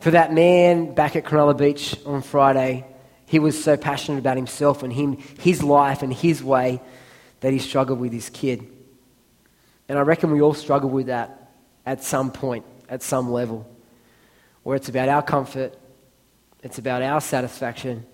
For 0.00 0.10
that 0.12 0.32
man 0.32 0.94
back 0.94 1.14
at 1.14 1.24
Cronulla 1.24 1.56
Beach 1.56 1.94
on 2.06 2.22
Friday, 2.22 2.86
he 3.26 3.38
was 3.38 3.62
so 3.62 3.76
passionate 3.76 4.18
about 4.18 4.36
himself 4.36 4.82
and 4.82 4.92
him, 4.92 5.18
his 5.38 5.62
life 5.62 6.02
and 6.02 6.12
his 6.12 6.42
way 6.42 6.80
that 7.40 7.52
he 7.52 7.58
struggled 7.58 8.00
with 8.00 8.12
his 8.12 8.30
kid. 8.30 8.66
And 9.88 9.98
I 9.98 10.02
reckon 10.02 10.30
we 10.30 10.40
all 10.40 10.54
struggle 10.54 10.88
with 10.88 11.06
that 11.06 11.50
at 11.84 12.02
some 12.02 12.32
point, 12.32 12.64
at 12.88 13.02
some 13.02 13.30
level, 13.30 13.68
where 14.62 14.74
it's 14.74 14.88
about 14.88 15.08
our 15.08 15.22
comfort, 15.22 15.78
it's 16.62 16.78
about 16.78 17.02
our 17.02 17.20
satisfaction, 17.20 18.06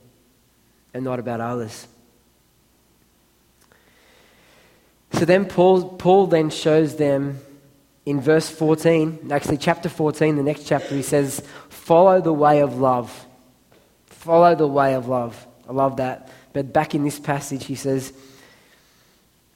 and 0.92 1.04
not 1.04 1.18
about 1.20 1.40
others. 1.40 1.86
So 5.12 5.24
then 5.24 5.46
Paul, 5.46 5.90
Paul 5.90 6.26
then 6.26 6.50
shows 6.50 6.96
them 6.96 7.40
in 8.06 8.20
verse 8.20 8.48
14, 8.48 9.30
actually, 9.32 9.56
chapter 9.56 9.88
14, 9.88 10.36
the 10.36 10.42
next 10.42 10.64
chapter, 10.64 10.94
he 10.94 11.02
says, 11.02 11.42
Follow 11.86 12.20
the 12.20 12.32
way 12.32 12.62
of 12.62 12.78
love. 12.78 13.26
Follow 14.06 14.56
the 14.56 14.66
way 14.66 14.94
of 14.96 15.06
love. 15.06 15.46
I 15.68 15.72
love 15.72 15.98
that. 15.98 16.28
But 16.52 16.72
back 16.72 16.96
in 16.96 17.04
this 17.04 17.20
passage, 17.20 17.64
he 17.64 17.76
says, 17.76 18.12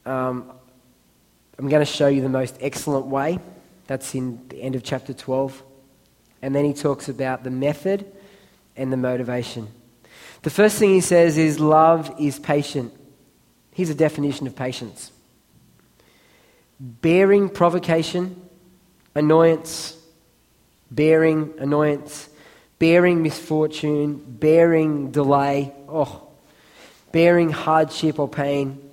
um, 0.06 0.48
I'm 1.58 1.68
going 1.68 1.84
to 1.84 1.92
show 1.92 2.06
you 2.06 2.22
the 2.22 2.28
most 2.28 2.56
excellent 2.60 3.06
way. 3.06 3.40
That's 3.88 4.14
in 4.14 4.46
the 4.48 4.62
end 4.62 4.76
of 4.76 4.84
chapter 4.84 5.12
12. 5.12 5.60
And 6.40 6.54
then 6.54 6.64
he 6.64 6.72
talks 6.72 7.08
about 7.08 7.42
the 7.42 7.50
method 7.50 8.06
and 8.76 8.92
the 8.92 8.96
motivation. 8.96 9.66
The 10.42 10.50
first 10.50 10.78
thing 10.78 10.90
he 10.90 11.00
says 11.00 11.36
is 11.36 11.58
love 11.58 12.14
is 12.20 12.38
patient. 12.38 12.94
Here's 13.72 13.90
a 13.90 13.94
definition 13.96 14.46
of 14.46 14.54
patience 14.54 15.10
bearing 16.78 17.48
provocation, 17.48 18.40
annoyance, 19.16 19.99
bearing 20.90 21.54
annoyance, 21.58 22.28
bearing 22.78 23.22
misfortune, 23.22 24.16
bearing 24.16 25.10
delay, 25.10 25.72
oh, 25.88 26.28
bearing 27.12 27.50
hardship 27.50 28.18
or 28.18 28.28
pain, 28.28 28.90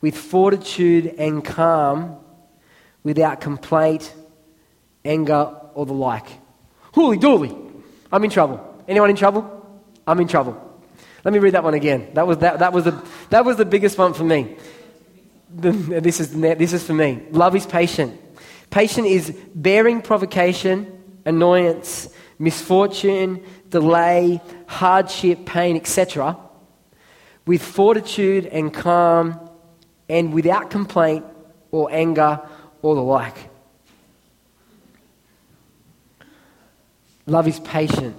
with 0.00 0.16
fortitude 0.16 1.14
and 1.18 1.44
calm, 1.44 2.16
without 3.02 3.40
complaint, 3.40 4.12
anger, 5.04 5.56
or 5.74 5.86
the 5.86 5.92
like. 5.92 6.26
Holy 6.92 7.18
dooly, 7.18 7.82
I'm 8.12 8.24
in 8.24 8.30
trouble. 8.30 8.82
Anyone 8.88 9.10
in 9.10 9.16
trouble? 9.16 9.56
I'm 10.06 10.18
in 10.20 10.28
trouble. 10.28 10.66
Let 11.24 11.32
me 11.32 11.38
read 11.38 11.54
that 11.54 11.64
one 11.64 11.74
again. 11.74 12.10
That 12.14 12.26
was, 12.26 12.38
that, 12.38 12.60
that 12.60 12.72
was, 12.72 12.84
the, 12.84 13.04
that 13.28 13.44
was 13.44 13.56
the 13.56 13.64
biggest 13.64 13.98
one 13.98 14.14
for 14.14 14.24
me. 14.24 14.56
this, 15.50 16.20
is, 16.20 16.32
this 16.32 16.72
is 16.72 16.82
for 16.82 16.94
me. 16.94 17.22
Love 17.30 17.54
is 17.56 17.66
patient. 17.66 18.18
Patient 18.70 19.06
is 19.06 19.36
bearing 19.54 20.00
provocation, 20.00 20.99
annoyance, 21.30 22.10
misfortune, 22.38 23.42
delay, 23.70 24.40
hardship, 24.66 25.46
pain, 25.46 25.76
etc., 25.76 26.36
with 27.46 27.62
fortitude 27.62 28.44
and 28.46 28.74
calm 28.74 29.40
and 30.08 30.34
without 30.34 30.70
complaint 30.70 31.24
or 31.70 31.90
anger 31.90 32.40
or 32.82 32.94
the 32.94 33.00
like. 33.00 33.48
Love 37.26 37.48
is 37.48 37.60
patient. 37.60 38.16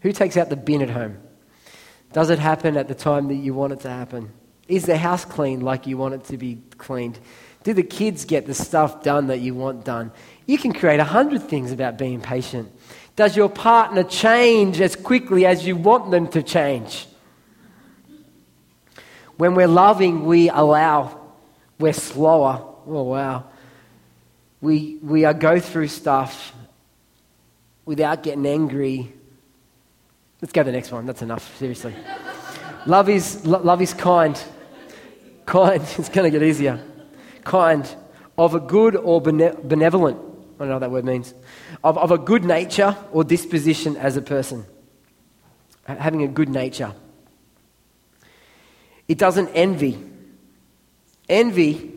Who 0.00 0.12
takes 0.12 0.36
out 0.36 0.48
the 0.48 0.56
bin 0.56 0.82
at 0.82 0.90
home? 0.90 1.18
Does 2.12 2.30
it 2.30 2.38
happen 2.38 2.76
at 2.76 2.88
the 2.88 2.94
time 2.94 3.28
that 3.28 3.34
you 3.34 3.52
want 3.52 3.72
it 3.72 3.80
to 3.80 3.90
happen? 3.90 4.32
Is 4.66 4.86
the 4.86 4.96
house 4.96 5.24
clean 5.24 5.60
like 5.60 5.86
you 5.86 5.98
want 5.98 6.14
it 6.14 6.24
to 6.24 6.36
be 6.36 6.58
cleaned? 6.78 7.18
Do 7.68 7.74
the 7.74 7.82
kids 7.82 8.24
get 8.24 8.46
the 8.46 8.54
stuff 8.54 9.02
done 9.02 9.26
that 9.26 9.40
you 9.40 9.54
want 9.54 9.84
done? 9.84 10.10
You 10.46 10.56
can 10.56 10.72
create 10.72 11.00
a 11.00 11.04
hundred 11.04 11.42
things 11.42 11.70
about 11.70 11.98
being 11.98 12.22
patient. 12.22 12.72
Does 13.14 13.36
your 13.36 13.50
partner 13.50 14.04
change 14.04 14.80
as 14.80 14.96
quickly 14.96 15.44
as 15.44 15.66
you 15.66 15.76
want 15.76 16.10
them 16.10 16.28
to 16.28 16.42
change? 16.42 17.06
When 19.36 19.54
we're 19.54 19.68
loving, 19.68 20.24
we 20.24 20.48
allow. 20.48 21.20
We're 21.78 21.92
slower. 21.92 22.64
Oh, 22.86 23.02
wow. 23.02 23.44
We, 24.62 24.96
we 25.02 25.26
uh, 25.26 25.34
go 25.34 25.60
through 25.60 25.88
stuff 25.88 26.54
without 27.84 28.22
getting 28.22 28.46
angry. 28.46 29.12
Let's 30.40 30.52
go 30.52 30.62
to 30.62 30.64
the 30.64 30.72
next 30.72 30.90
one. 30.90 31.04
That's 31.04 31.20
enough, 31.20 31.54
seriously. 31.58 31.94
love, 32.86 33.10
is, 33.10 33.44
lo- 33.44 33.60
love 33.60 33.82
is 33.82 33.92
kind. 33.92 34.42
Kind. 35.44 35.82
It's 35.98 36.08
going 36.08 36.32
to 36.32 36.38
get 36.38 36.42
easier. 36.42 36.82
Kind. 37.44 37.94
Of 38.36 38.54
a 38.54 38.60
good 38.60 38.94
or 38.94 39.20
bene- 39.20 39.56
benevolent. 39.62 40.18
I 40.18 40.58
don't 40.58 40.68
know 40.68 40.74
what 40.74 40.80
that 40.80 40.90
word 40.90 41.04
means. 41.04 41.34
Of, 41.82 41.98
of 41.98 42.10
a 42.10 42.18
good 42.18 42.44
nature 42.44 42.96
or 43.12 43.24
disposition 43.24 43.96
as 43.96 44.16
a 44.16 44.22
person. 44.22 44.64
Having 45.84 46.22
a 46.22 46.28
good 46.28 46.48
nature. 46.48 46.92
It 49.06 49.18
doesn't 49.18 49.48
envy. 49.54 49.98
Envy 51.28 51.92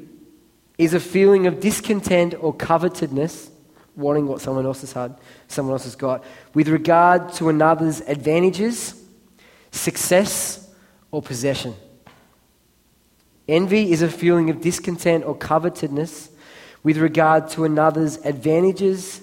is 0.77 0.93
a 0.93 0.99
feeling 0.99 1.45
of 1.45 1.59
discontent 1.59 2.33
or 2.39 2.53
covetedness, 2.53 3.49
wanting 3.95 4.27
what 4.27 4.41
someone 4.41 4.65
else 4.65 4.81
has 4.81 4.93
had, 4.93 5.15
someone 5.47 5.73
else 5.73 5.83
has 5.83 5.95
got, 5.95 6.23
with 6.53 6.67
regard 6.69 7.33
to 7.33 7.49
another's 7.49 8.01
advantages, 8.01 8.99
success, 9.71 10.69
or 11.11 11.21
possession. 11.21 11.75
Envy 13.47 13.91
is 13.91 14.01
a 14.01 14.09
feeling 14.09 14.49
of 14.49 14.61
discontent 14.61 15.25
or 15.25 15.35
covetedness 15.35 16.29
with 16.83 16.97
regard 16.97 17.49
to 17.49 17.63
another's 17.63 18.17
advantages, 18.17 19.21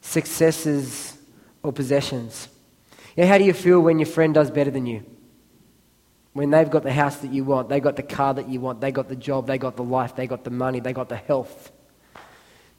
successes, 0.00 1.16
or 1.62 1.72
possessions. 1.72 2.48
Know, 3.16 3.26
how 3.26 3.38
do 3.38 3.44
you 3.44 3.52
feel 3.52 3.80
when 3.80 3.98
your 3.98 4.06
friend 4.06 4.34
does 4.34 4.50
better 4.50 4.70
than 4.70 4.86
you? 4.86 5.04
When 6.32 6.50
they've 6.50 6.70
got 6.70 6.82
the 6.82 6.92
house 6.92 7.16
that 7.18 7.32
you 7.32 7.44
want, 7.44 7.68
they 7.68 7.80
got 7.80 7.96
the 7.96 8.02
car 8.02 8.32
that 8.34 8.48
you 8.48 8.60
want, 8.60 8.80
they 8.80 8.90
got 8.90 9.08
the 9.08 9.16
job, 9.16 9.46
they 9.46 9.58
got 9.58 9.76
the 9.76 9.84
life, 9.84 10.16
they 10.16 10.26
got 10.26 10.44
the 10.44 10.50
money, 10.50 10.80
they 10.80 10.92
got 10.92 11.08
the 11.08 11.16
health 11.16 11.70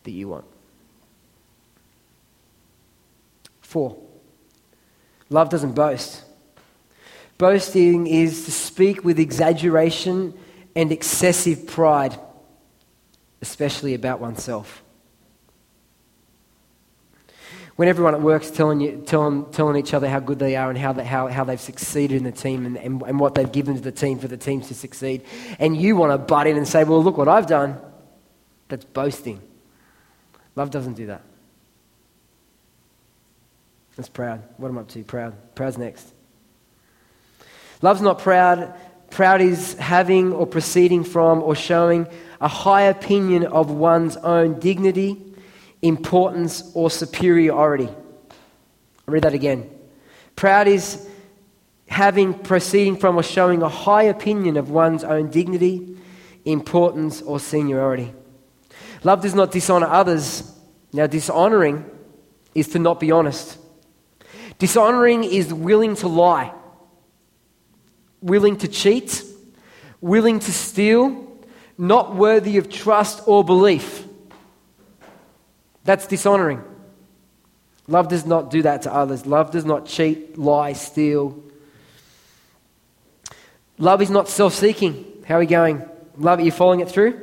that 0.04 0.12
you 0.12 0.30
want. 0.30 0.46
Four, 3.62 3.98
love 5.30 5.50
doesn't 5.50 5.74
boast. 5.74 6.24
Boasting 7.38 8.08
is 8.08 8.46
to 8.46 8.52
speak 8.52 9.04
with 9.04 9.19
exaggeration 9.19 10.34
and 10.75 10.91
excessive 10.91 11.67
pride, 11.67 12.17
especially 13.41 13.93
about 13.93 14.19
oneself 14.19 14.83
when 17.75 17.88
everyone 17.88 18.13
at 18.13 18.21
work's 18.21 18.51
telling, 18.51 18.79
you, 18.79 19.03
telling, 19.05 19.51
telling 19.51 19.75
each 19.77 19.93
other 19.93 20.07
how 20.07 20.19
good 20.19 20.38
they 20.38 20.55
are 20.55 20.69
and 20.69 20.77
how, 20.77 20.93
they, 20.93 21.03
how, 21.03 21.27
how 21.27 21.43
they've 21.43 21.59
succeeded 21.59 22.17
in 22.17 22.23
the 22.23 22.31
team 22.31 22.65
and, 22.65 22.77
and, 22.77 23.01
and 23.01 23.19
what 23.19 23.33
they've 23.33 23.51
given 23.51 23.75
to 23.75 23.81
the 23.81 23.91
team 23.91 24.19
for 24.19 24.27
the 24.27 24.38
team 24.38 24.62
to 24.62 24.75
succeed, 24.75 25.23
and 25.59 25.75
you 25.75 25.95
want 25.95 26.12
to 26.12 26.17
butt 26.17 26.45
in 26.45 26.55
and 26.55 26.67
say, 26.67 26.83
Well, 26.83 27.03
look 27.03 27.17
what 27.17 27.27
I've 27.27 27.47
done, 27.47 27.79
that's 28.67 28.86
boasting. 28.86 29.41
Love 30.55 30.69
doesn't 30.69 30.93
do 30.93 31.07
that. 31.07 31.23
That's 33.95 34.09
proud. 34.09 34.43
What 34.57 34.69
am 34.69 34.77
I 34.77 34.81
up 34.81 34.88
to? 34.89 35.03
Proud. 35.03 35.36
Proud's 35.55 35.77
next. 35.77 36.13
Love's 37.81 38.01
not 38.01 38.19
proud. 38.19 38.73
Proud 39.13 39.41
is 39.41 39.76
having 39.76 40.34
or 40.34 40.45
proceeding 40.45 41.04
from 41.04 41.41
or 41.41 41.56
showing 41.56 42.08
a 42.41 42.47
high 42.47 42.84
opinion 42.84 43.45
of 43.45 43.71
one's 43.71 44.17
own 44.17 44.60
dignity 44.60 45.34
importance, 45.84 46.71
or 46.73 46.89
superiority. 46.89 47.89
I'll 47.89 49.13
read 49.13 49.23
that 49.23 49.34
again. 49.34 49.69
Proud 50.36 50.67
is 50.67 51.08
having, 51.88 52.34
proceeding 52.34 52.95
from, 52.95 53.17
or 53.17 53.23
showing 53.23 53.62
a 53.62 53.69
high 53.69 54.04
opinion 54.04 54.58
of 54.58 54.69
one's 54.69 55.04
own 55.04 55.30
dignity, 55.30 55.97
importance, 56.45 57.21
or 57.21 57.39
seniority. 57.39 58.13
Love 59.04 59.21
does 59.21 59.36
not 59.36 59.52
dishonor 59.52 59.88
others. 59.88 60.58
Now, 60.93 61.06
dishonoring 61.06 61.86
is 62.56 62.69
to 62.69 62.80
not 62.80 63.02
be 63.02 63.12
honest. 63.12 63.58
Dishonoring 64.60 65.26
is 65.26 65.54
willing 65.54 65.97
to 65.97 66.08
lie, 66.08 66.54
willing 68.23 68.57
to 68.57 68.67
cheat, 68.67 69.23
willing 70.01 70.39
to 70.39 70.51
steal, 70.51 71.27
not 71.77 72.15
worthy 72.15 72.57
of 72.57 72.69
trust 72.69 73.21
or 73.27 73.43
belief. 73.43 74.07
That's 75.83 76.07
dishonoring. 76.07 76.63
Love 77.88 78.07
does 78.07 78.25
not 78.25 78.49
do 78.49 78.62
that 78.62 78.83
to 78.83 78.93
others. 78.93 79.25
Love 79.25 79.51
does 79.51 79.65
not 79.65 79.86
cheat, 79.86 80.38
lie, 80.38 80.73
steal. 80.73 81.43
Love 83.77 84.01
is 84.01 84.09
not 84.09 84.29
self 84.29 84.53
seeking. 84.53 85.05
How 85.25 85.36
are 85.36 85.39
we 85.39 85.45
going? 85.45 85.83
Love, 86.17 86.39
are 86.39 86.43
you 86.43 86.51
following 86.51 86.79
it 86.79 86.89
through? 86.89 87.19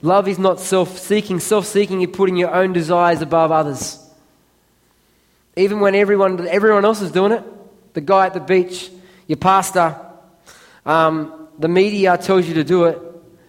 Love 0.00 0.26
is 0.26 0.38
not 0.38 0.58
self 0.58 0.98
seeking. 0.98 1.38
Self 1.38 1.66
seeking 1.66 2.02
is 2.02 2.10
putting 2.12 2.36
your 2.36 2.52
own 2.52 2.72
desires 2.72 3.22
above 3.22 3.52
others. 3.52 3.98
Even 5.54 5.78
when 5.78 5.94
everyone, 5.94 6.48
everyone 6.48 6.84
else 6.84 7.00
is 7.00 7.12
doing 7.12 7.30
it, 7.30 7.44
the 7.94 8.00
guy 8.00 8.26
at 8.26 8.34
the 8.34 8.40
beach, 8.40 8.90
your 9.28 9.36
pastor, 9.36 9.94
um, 10.84 11.48
the 11.58 11.68
media 11.68 12.16
tells 12.18 12.46
you 12.46 12.54
to 12.54 12.64
do 12.64 12.84
it, 12.84 12.98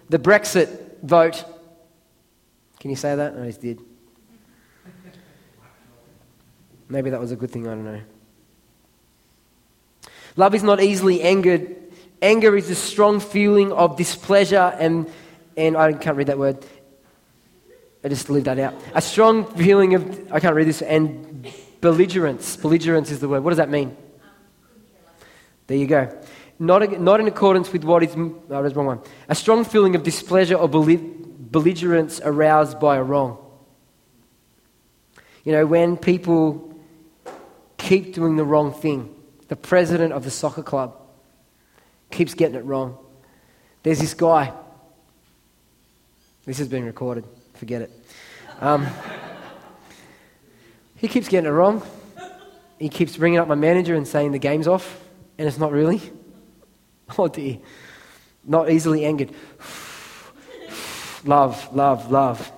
the 0.10 0.19
Brexit 0.19 1.02
vote. 1.02 1.43
Can 2.80 2.89
you 2.89 2.96
say 2.96 3.15
that? 3.15 3.36
No, 3.36 3.43
he 3.43 3.52
did. 3.54 3.80
Maybe 6.89 7.10
that 7.10 7.19
was 7.19 7.32
a 7.32 7.36
good 7.36 7.50
thing, 7.50 7.67
I 7.67 7.72
don't 7.72 7.86
know. 7.86 8.02
Love 10.36 10.56
is 10.56 10.63
not 10.63 10.82
easily 10.82 11.22
angered. 11.22 11.76
Anger 12.22 12.56
is 12.56 12.69
a 12.69 12.76
strong 12.76 13.19
feeling 13.19 13.72
of 13.72 13.98
displeasure 13.98 14.76
and, 14.80 15.10
and 15.58 15.76
I 15.78 15.93
can't 15.93 16.17
read 16.17 16.28
that 16.28 16.38
word. 16.38 16.65
I 18.04 18.10
just 18.10 18.30
leave 18.30 18.43
that 18.46 18.60
out. 18.60 18.74
A 18.93 19.02
strong 19.02 19.46
feeling 19.46 19.96
of, 19.96 20.32
I 20.32 20.39
can't 20.39 20.56
read 20.56 20.67
this, 20.67 20.82
and 20.82 21.48
belligerence. 21.80 22.58
Belligerence 22.58 23.12
is 23.12 23.19
the 23.19 23.30
word. 23.30 23.43
What 23.43 23.52
does 23.52 23.58
that 23.58 23.69
mean? 23.69 23.96
There 25.67 25.78
you 25.78 25.88
go. 25.88 26.13
Not, 26.63 27.02
not 27.02 27.19
in 27.19 27.28
accordance 27.28 27.73
with 27.73 27.84
what 27.84 28.04
is, 28.04 28.15
oh, 28.15 28.41
wrong 28.49 28.86
one. 28.86 29.02
A 29.28 29.36
strong 29.36 29.65
feeling 29.65 29.95
of 29.95 30.04
displeasure 30.04 30.56
or 30.56 30.69
belligerence 30.69 32.21
aroused 32.23 32.80
by 32.80 32.95
a 32.95 33.04
wrong. 33.04 33.38
You 35.43 35.52
know, 35.52 35.65
when 35.65 35.97
people 35.97 36.73
keep 37.84 38.13
doing 38.13 38.38
the 38.38 38.45
wrong 38.45 38.71
thing. 38.73 39.13
The 39.49 39.58
president 39.58 40.13
of 40.13 40.23
the 40.23 40.32
soccer 40.32 40.63
club 40.63 40.95
keeps 42.10 42.34
getting 42.34 42.56
it 42.56 42.63
wrong. 42.63 42.97
There's 43.84 43.99
this 43.99 44.13
guy. 44.13 44.54
This 46.45 46.62
is 46.62 46.69
being 46.69 46.86
recorded. 46.86 47.26
Forget 47.56 47.82
it. 47.82 47.91
Um, 48.62 48.88
he 50.95 51.10
keeps 51.10 51.28
getting 51.28 51.49
it 51.49 51.54
wrong. 51.54 51.84
He 52.80 52.88
keeps 52.88 53.17
bringing 53.17 53.39
up 53.39 53.49
my 53.49 53.56
manager 53.56 53.95
and 53.95 54.08
saying 54.08 54.32
the 54.32 54.39
game's 54.39 54.67
off, 54.67 55.02
and 55.38 55.45
it's 55.45 55.58
not 55.58 55.71
really. 55.73 56.02
Oh 57.18 57.28
dear. 57.28 57.60
Not 58.46 58.70
easily 58.70 59.06
angered. 59.06 59.32
love, 61.26 61.74
love, 61.74 62.12
love. 62.12 62.52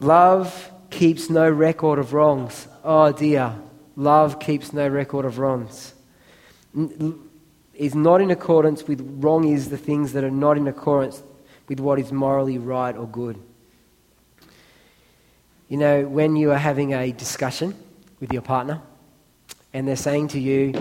Love 0.00 0.72
keeps 0.90 1.28
no 1.28 1.48
record 1.50 1.98
of 1.98 2.12
wrongs. 2.12 2.68
Oh 2.84 3.12
dear, 3.12 3.54
love 3.96 4.40
keeps 4.40 4.72
no 4.72 4.88
record 4.88 5.24
of 5.24 5.38
wrongs. 5.38 5.94
Is 7.74 7.94
not 7.94 8.20
in 8.20 8.30
accordance 8.30 8.86
with 8.86 9.00
wrong 9.20 9.48
is 9.48 9.70
the 9.70 9.78
things 9.78 10.12
that 10.12 10.24
are 10.24 10.30
not 10.30 10.56
in 10.56 10.66
accordance 10.66 11.22
with 11.68 11.80
what 11.80 11.98
is 11.98 12.10
morally 12.12 12.58
right 12.58 12.96
or 12.96 13.06
good. 13.06 13.40
You 15.68 15.76
know, 15.76 16.08
when 16.08 16.34
you 16.34 16.50
are 16.52 16.58
having 16.58 16.94
a 16.94 17.12
discussion 17.12 17.74
with 18.20 18.32
your 18.32 18.42
partner 18.42 18.80
and 19.72 19.86
they're 19.86 19.96
saying 19.96 20.28
to 20.28 20.40
you, 20.40 20.72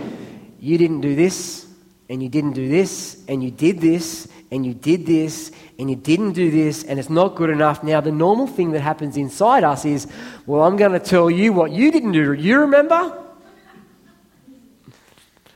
You 0.60 0.78
didn't 0.78 1.02
do 1.02 1.15
this, 1.15 1.67
and 2.10 2.22
you 2.22 2.30
didn't 2.30 2.54
do 2.54 2.67
this, 2.67 3.24
and 3.28 3.43
you 3.43 3.52
did 3.52 3.80
this, 3.80 4.28
and 4.50 4.65
you 4.65 4.74
did 4.74 5.06
this, 5.06 5.52
and 5.78 5.89
you 5.89 5.96
didn't 5.96 6.34
do 6.34 6.50
this, 6.50 6.84
and 6.84 7.00
it's 7.00 7.10
not 7.10 7.36
good 7.36 7.50
enough. 7.50 7.84
Now, 7.84 8.02
the 8.02 8.12
normal 8.12 8.48
thing 8.48 8.72
that 8.72 8.80
happens 8.80 9.17
inside 9.17 9.63
us 9.63 9.86
is, 9.86 10.08
well, 10.46 10.63
I'm 10.63 10.78
going 10.78 10.93
to 10.93 11.00
tell 11.00 11.30
you 11.30 11.54
what 11.54 11.72
you 11.72 11.91
didn't 11.91 12.13
do. 12.13 12.34
You 12.34 12.62
remember? 12.62 13.24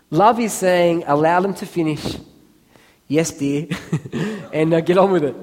Love 0.09 0.39
is 0.39 0.51
saying, 0.51 1.05
allow 1.07 1.39
them 1.39 1.53
to 1.55 1.65
finish. 1.65 2.17
Yes, 3.07 3.31
dear. 3.31 3.67
and 4.53 4.73
uh, 4.73 4.81
get 4.81 4.97
on 4.97 5.11
with 5.11 5.23
it. 5.23 5.35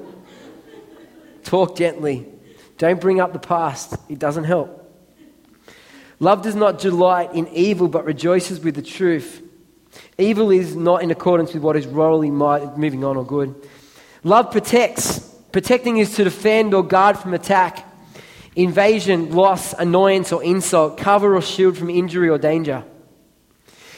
Talk 1.43 1.75
gently. 1.75 2.27
Don't 2.77 3.01
bring 3.01 3.19
up 3.19 3.33
the 3.33 3.39
past, 3.39 3.95
it 4.07 4.19
doesn't 4.19 4.45
help. 4.45 4.75
Love 6.19 6.43
does 6.43 6.55
not 6.55 6.79
delight 6.79 7.33
in 7.33 7.47
evil, 7.47 7.87
but 7.87 8.05
rejoices 8.05 8.59
with 8.59 8.75
the 8.75 8.81
truth. 8.81 9.41
Evil 10.19 10.51
is 10.51 10.75
not 10.75 11.01
in 11.01 11.11
accordance 11.11 11.53
with 11.53 11.63
what 11.63 11.77
is 11.77 11.87
morally 11.87 12.29
moving 12.29 13.05
on 13.05 13.15
or 13.15 13.25
good. 13.25 13.55
Love 14.23 14.51
protects. 14.51 15.19
Protecting 15.51 15.97
is 15.97 16.13
to 16.15 16.25
defend 16.25 16.73
or 16.73 16.83
guard 16.83 17.17
from 17.17 17.33
attack, 17.33 17.89
invasion, 18.55 19.31
loss, 19.31 19.73
annoyance, 19.73 20.31
or 20.31 20.43
insult, 20.43 20.97
cover 20.97 21.35
or 21.35 21.41
shield 21.41 21.77
from 21.77 21.89
injury 21.89 22.29
or 22.29 22.37
danger. 22.37 22.83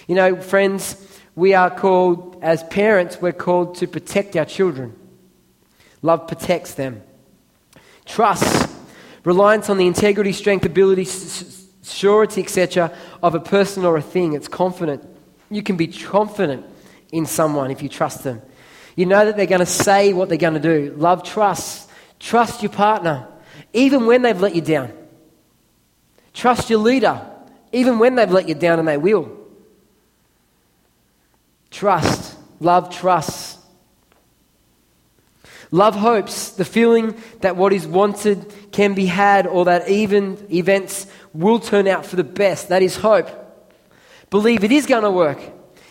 You 0.07 0.15
know, 0.15 0.39
friends, 0.39 0.95
we 1.35 1.53
are 1.55 1.69
called, 1.69 2.37
as 2.41 2.63
parents, 2.65 3.19
we're 3.19 3.31
called 3.31 3.75
to 3.75 3.87
protect 3.87 4.35
our 4.35 4.45
children. 4.45 4.95
Love 6.01 6.27
protects 6.27 6.75
them. 6.75 7.01
Trust, 8.05 8.69
reliance 9.23 9.69
on 9.69 9.77
the 9.77 9.87
integrity, 9.87 10.33
strength, 10.33 10.65
ability, 10.65 11.07
surety, 11.83 12.43
etc., 12.43 12.95
of 13.23 13.35
a 13.35 13.39
person 13.39 13.85
or 13.85 13.97
a 13.97 14.01
thing. 14.01 14.33
It's 14.33 14.47
confident. 14.47 15.03
You 15.51 15.61
can 15.61 15.75
be 15.75 15.87
confident 15.87 16.65
in 17.11 17.25
someone 17.25 17.69
if 17.69 17.83
you 17.83 17.89
trust 17.89 18.23
them. 18.23 18.41
You 18.95 19.05
know 19.05 19.25
that 19.25 19.37
they're 19.37 19.45
going 19.45 19.59
to 19.59 19.65
say 19.65 20.13
what 20.13 20.29
they're 20.29 20.37
going 20.37 20.53
to 20.53 20.59
do. 20.59 20.95
Love 20.97 21.23
trust. 21.23 21.89
Trust 22.19 22.63
your 22.63 22.71
partner, 22.71 23.27
even 23.73 24.05
when 24.05 24.21
they've 24.21 24.39
let 24.39 24.55
you 24.55 24.61
down. 24.61 24.93
Trust 26.33 26.69
your 26.69 26.79
leader, 26.79 27.25
even 27.71 27.99
when 27.99 28.15
they've 28.15 28.31
let 28.31 28.47
you 28.47 28.55
down 28.55 28.79
and 28.79 28.87
they 28.87 28.97
will. 28.97 29.37
Trust. 31.69 32.37
Love 32.59 32.95
trusts. 32.95 33.57
Love 35.71 35.95
hopes 35.95 36.51
the 36.51 36.65
feeling 36.65 37.15
that 37.39 37.55
what 37.55 37.73
is 37.73 37.87
wanted 37.87 38.53
can 38.71 38.93
be 38.93 39.05
had 39.05 39.47
or 39.47 39.65
that 39.65 39.89
even 39.89 40.45
events 40.51 41.07
will 41.33 41.59
turn 41.59 41.87
out 41.87 42.05
for 42.05 42.17
the 42.17 42.23
best. 42.23 42.69
That 42.69 42.83
is 42.83 42.97
hope. 42.97 43.40
Believe 44.31 44.63
it 44.63 44.71
is 44.71 44.87
going 44.87 45.03
to 45.03 45.11
work. 45.11 45.39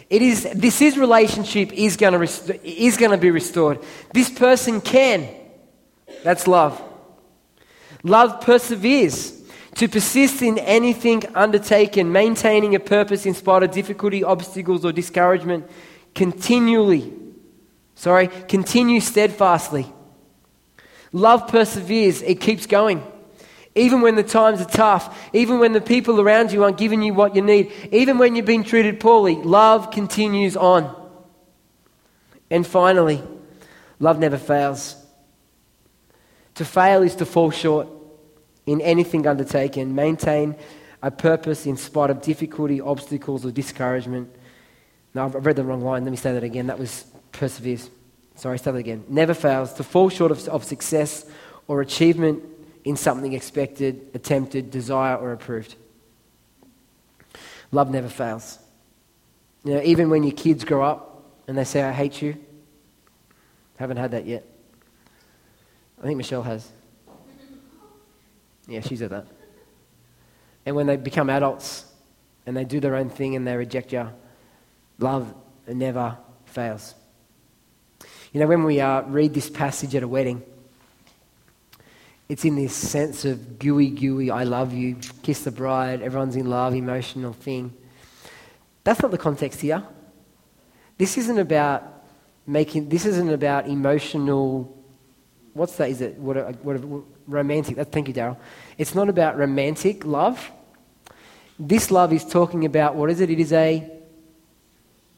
It 0.09 0.23
is, 0.23 0.49
this 0.55 0.83
is 0.83 0.99
relationship 0.99 1.73
is 1.73 1.97
going, 1.97 2.15
to 2.15 2.69
is 2.69 2.97
going 2.97 3.13
to 3.13 3.17
be 3.17 3.31
restored. 3.31 3.79
This 4.13 4.29
person 4.29 4.81
can. 4.81 5.29
That's 6.25 6.49
love. 6.49 6.83
Love 8.03 8.41
perseveres. 8.41 9.37
To 9.77 9.89
persist 9.89 10.43
in 10.43 10.59
anything 10.59 11.23
undertaken, 11.35 12.11
maintaining 12.11 12.75
a 12.75 12.81
purpose 12.81 13.25
in 13.25 13.35
spite 13.35 13.63
of 13.63 13.71
difficulty, 13.71 14.25
obstacles, 14.25 14.85
or 14.85 14.91
discouragement, 14.91 15.71
continually. 16.13 17.13
Sorry, 17.95 18.27
continue 18.27 19.01
steadfastly. 19.01 19.87
Love 21.13 21.47
perseveres, 21.47 22.21
it 22.23 22.41
keeps 22.41 22.67
going. 22.67 23.03
Even 23.75 24.01
when 24.01 24.17
the 24.17 24.23
times 24.23 24.61
are 24.61 24.69
tough, 24.69 25.31
even 25.33 25.61
when 25.61 25.73
the 25.73 25.81
people 25.81 26.21
around 26.21 26.51
you 26.51 26.65
aren't 26.65 26.77
giving 26.77 27.03
you 27.03 27.15
what 27.15 27.37
you 27.37 27.43
need, 27.43 27.73
even 27.93 28.19
when 28.19 28.35
you've 28.35 28.45
been 28.47 28.65
treated 28.65 28.99
poorly, 28.99 29.37
love 29.37 29.93
continues 29.93 30.57
on. 30.57 30.97
And 32.51 32.67
finally, 32.67 33.23
love 34.01 34.19
never 34.19 34.39
fails. 34.39 34.97
To 36.57 36.65
fail 36.65 37.03
is 37.03 37.15
to 37.17 37.27
fall 37.27 37.53
short 37.53 37.87
in 38.67 38.81
anything 38.81 39.27
undertaken, 39.27 39.95
maintain 39.95 40.57
a 41.03 41.11
purpose 41.11 41.65
in 41.65 41.77
spite 41.77 42.11
of 42.11 42.21
difficulty, 42.23 42.81
obstacles, 42.81 43.47
or 43.47 43.53
discouragement. 43.53 44.35
No, 45.15 45.25
I've 45.25 45.47
read 45.47 45.57
the 45.57 45.65
wrong 45.65 45.83
line. 45.83 46.05
Let 46.05 46.11
me 46.11 46.17
say 46.17 46.33
that 46.33 46.45
again. 46.45 46.67
That 46.67 46.79
was 46.79 47.05
perseveres. 47.33 47.89
Sorry, 48.35 48.59
start 48.59 48.75
that 48.75 48.81
again. 48.81 49.05
Never 49.09 49.33
fails. 49.33 49.73
To 49.75 49.85
fall 49.85 50.09
short 50.09 50.33
of, 50.33 50.47
of 50.49 50.65
success 50.65 51.25
or 51.69 51.81
achievement 51.81 52.43
in 52.85 52.97
something 52.97 53.33
expected, 53.33 54.11
attempted, 54.15 54.71
desired, 54.71 55.21
or 55.21 55.33
approved. 55.33 55.75
Love 57.73 57.91
never 57.91 58.09
fails. 58.09 58.59
You 59.65 59.75
know, 59.75 59.83
even 59.83 60.11
when 60.11 60.23
your 60.23 60.33
kids 60.33 60.65
grow 60.65 60.83
up 60.83 61.23
and 61.47 61.57
they 61.57 61.65
say, 61.65 61.83
I 61.83 61.93
hate 61.93 62.23
you, 62.23 62.37
haven't 63.77 63.99
had 63.99 64.11
that 64.13 64.27
yet. 64.27 64.45
I 66.01 66.07
think 66.07 66.17
Michelle 66.17 66.43
has. 66.43 66.69
Yeah, 68.67 68.81
she's 68.81 69.03
at 69.03 69.11
that. 69.11 69.27
And 70.65 70.77
when 70.77 70.87
they 70.87 70.97
become 70.97 71.29
adults 71.31 71.85
and 72.47 72.57
they 72.57 72.65
do 72.65 72.81
their 72.81 72.97
own 72.97 73.11
thing 73.11 73.37
and 73.37 73.47
they 73.47 73.57
reject 73.57 73.93
you, 73.93 74.09
love 74.99 75.33
never 75.67 76.17
fails. 76.47 76.95
You 78.33 78.41
know, 78.41 78.47
when 78.47 78.65
we 78.65 78.81
uh, 78.81 79.03
read 79.03 79.35
this 79.35 79.51
passage 79.51 79.95
at 79.95 80.03
a 80.03 80.09
wedding, 80.09 80.43
it's 82.31 82.45
in 82.45 82.55
this 82.55 82.73
sense 82.73 83.25
of 83.25 83.59
gooey, 83.59 83.91
gooey, 83.91 84.31
I 84.31 84.45
love 84.45 84.73
you, 84.73 84.95
kiss 85.25 85.43
the 85.43 85.51
bride, 85.51 86.01
everyone's 86.01 86.37
in 86.37 86.49
love, 86.49 86.75
emotional 86.75 87.33
thing. 87.33 87.75
That's 88.85 89.03
not 89.03 89.11
the 89.11 89.19
context 89.19 89.61
here. 89.61 89.83
This 90.97 91.19
isn't 91.19 91.39
about 91.41 91.83
making, 92.47 92.89
this 92.89 93.05
isn't 93.05 93.31
about 93.31 93.67
emotional, 93.67 94.81
what's 95.55 95.75
that? 95.79 95.91
Is 95.91 96.03
it 96.03 96.19
what, 96.19 96.37
what, 96.65 96.79
what 96.85 97.03
romantic? 97.27 97.77
Thank 97.89 98.07
you, 98.07 98.15
Daryl. 98.15 98.37
It's 98.79 98.95
not 98.95 99.09
about 99.09 99.37
romantic 99.37 100.05
love. 100.05 100.53
This 101.59 101.91
love 101.91 102.13
is 102.13 102.25
talking 102.25 102.65
about, 102.65 102.95
what 102.95 103.11
is 103.11 103.21
it? 103.21 103.29
It 103.31 103.41
is 103.41 103.53
a 103.53 103.91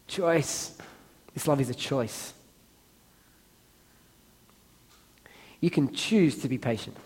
choice. 0.06 0.78
This 1.34 1.46
love 1.46 1.60
is 1.60 1.68
a 1.68 1.74
choice. 1.74 2.32
You 5.62 5.70
can 5.70 5.94
choose 5.94 6.38
to 6.38 6.48
be 6.48 6.58
patient. 6.58 6.96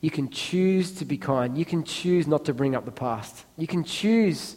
You 0.00 0.10
can 0.10 0.30
choose 0.30 0.92
to 0.92 1.04
be 1.04 1.18
kind. 1.18 1.58
You 1.58 1.64
can 1.64 1.82
choose 1.82 2.28
not 2.28 2.44
to 2.44 2.54
bring 2.54 2.76
up 2.76 2.84
the 2.84 2.92
past. 2.92 3.44
You 3.58 3.66
can 3.66 3.82
choose 3.82 4.56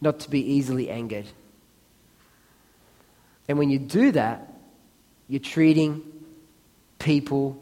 not 0.00 0.20
to 0.20 0.30
be 0.30 0.40
easily 0.40 0.90
angered. 0.90 1.24
And 3.48 3.58
when 3.58 3.70
you 3.70 3.78
do 3.78 4.12
that, 4.12 4.52
you're 5.26 5.40
treating 5.40 6.02
people 6.98 7.60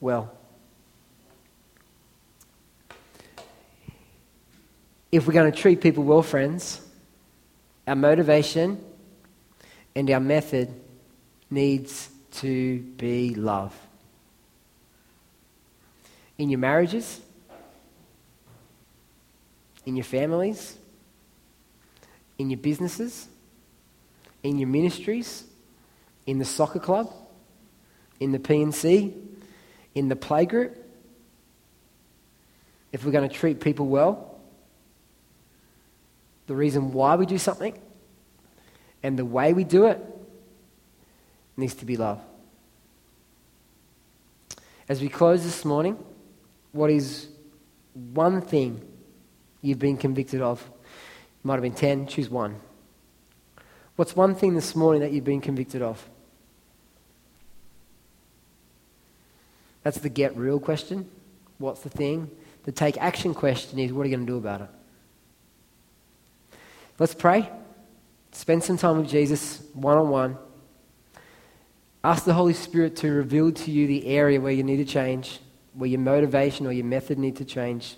well. 0.00 0.30
If 5.10 5.26
we're 5.26 5.32
going 5.32 5.50
to 5.50 5.58
treat 5.58 5.80
people 5.80 6.04
well, 6.04 6.22
friends, 6.22 6.86
our 7.86 7.96
motivation 7.96 8.84
and 9.96 10.10
our 10.10 10.20
method 10.20 10.68
needs 11.50 12.10
to 12.32 12.80
be 12.80 13.34
love 13.34 13.74
in 16.40 16.48
your 16.48 16.58
marriages, 16.58 17.20
in 19.84 19.94
your 19.94 20.04
families, 20.04 20.78
in 22.38 22.48
your 22.48 22.56
businesses, 22.56 23.28
in 24.42 24.58
your 24.58 24.66
ministries, 24.66 25.44
in 26.26 26.38
the 26.38 26.44
soccer 26.46 26.78
club, 26.78 27.12
in 28.20 28.32
the 28.32 28.38
P&C, 28.38 29.12
in 29.94 30.08
the 30.08 30.16
playgroup. 30.16 30.74
If 32.90 33.04
we're 33.04 33.12
going 33.12 33.28
to 33.28 33.34
treat 33.34 33.60
people 33.60 33.86
well, 33.88 34.40
the 36.46 36.54
reason 36.54 36.94
why 36.94 37.16
we 37.16 37.26
do 37.26 37.36
something 37.36 37.78
and 39.02 39.18
the 39.18 39.26
way 39.26 39.52
we 39.52 39.64
do 39.64 39.84
it 39.88 40.00
needs 41.58 41.74
to 41.74 41.84
be 41.84 41.98
love. 41.98 42.18
As 44.88 45.02
we 45.02 45.10
close 45.10 45.42
this 45.42 45.66
morning, 45.66 46.02
what 46.72 46.90
is 46.90 47.28
one 47.94 48.40
thing 48.40 48.80
you've 49.62 49.78
been 49.78 49.96
convicted 49.96 50.40
of? 50.40 50.60
It 50.60 51.44
Might 51.44 51.54
have 51.54 51.62
been 51.62 51.74
10, 51.74 52.06
choose 52.06 52.28
one. 52.28 52.60
What's 53.96 54.16
one 54.16 54.34
thing 54.34 54.54
this 54.54 54.74
morning 54.74 55.02
that 55.02 55.12
you've 55.12 55.24
been 55.24 55.40
convicted 55.40 55.82
of? 55.82 56.08
That's 59.82 59.98
the 59.98 60.08
get 60.08 60.36
real 60.36 60.60
question. 60.60 61.08
What's 61.58 61.80
the 61.80 61.90
thing? 61.90 62.30
The 62.64 62.72
take 62.72 62.96
action 62.98 63.34
question 63.34 63.78
is 63.78 63.92
what 63.92 64.02
are 64.02 64.08
you 64.08 64.16
going 64.16 64.26
to 64.26 64.32
do 64.32 64.38
about 64.38 64.62
it? 64.62 64.68
Let's 66.98 67.14
pray. 67.14 67.50
Spend 68.32 68.62
some 68.62 68.76
time 68.76 68.98
with 68.98 69.08
Jesus 69.08 69.62
one 69.72 69.96
on 69.96 70.08
one. 70.10 70.38
Ask 72.04 72.24
the 72.24 72.34
Holy 72.34 72.54
Spirit 72.54 72.96
to 72.96 73.10
reveal 73.10 73.52
to 73.52 73.70
you 73.70 73.86
the 73.86 74.06
area 74.06 74.40
where 74.40 74.52
you 74.52 74.62
need 74.62 74.76
to 74.76 74.84
change 74.84 75.40
where 75.74 75.88
your 75.88 76.00
motivation 76.00 76.66
or 76.66 76.72
your 76.72 76.84
method 76.84 77.18
need 77.18 77.36
to 77.36 77.44
change 77.44 77.96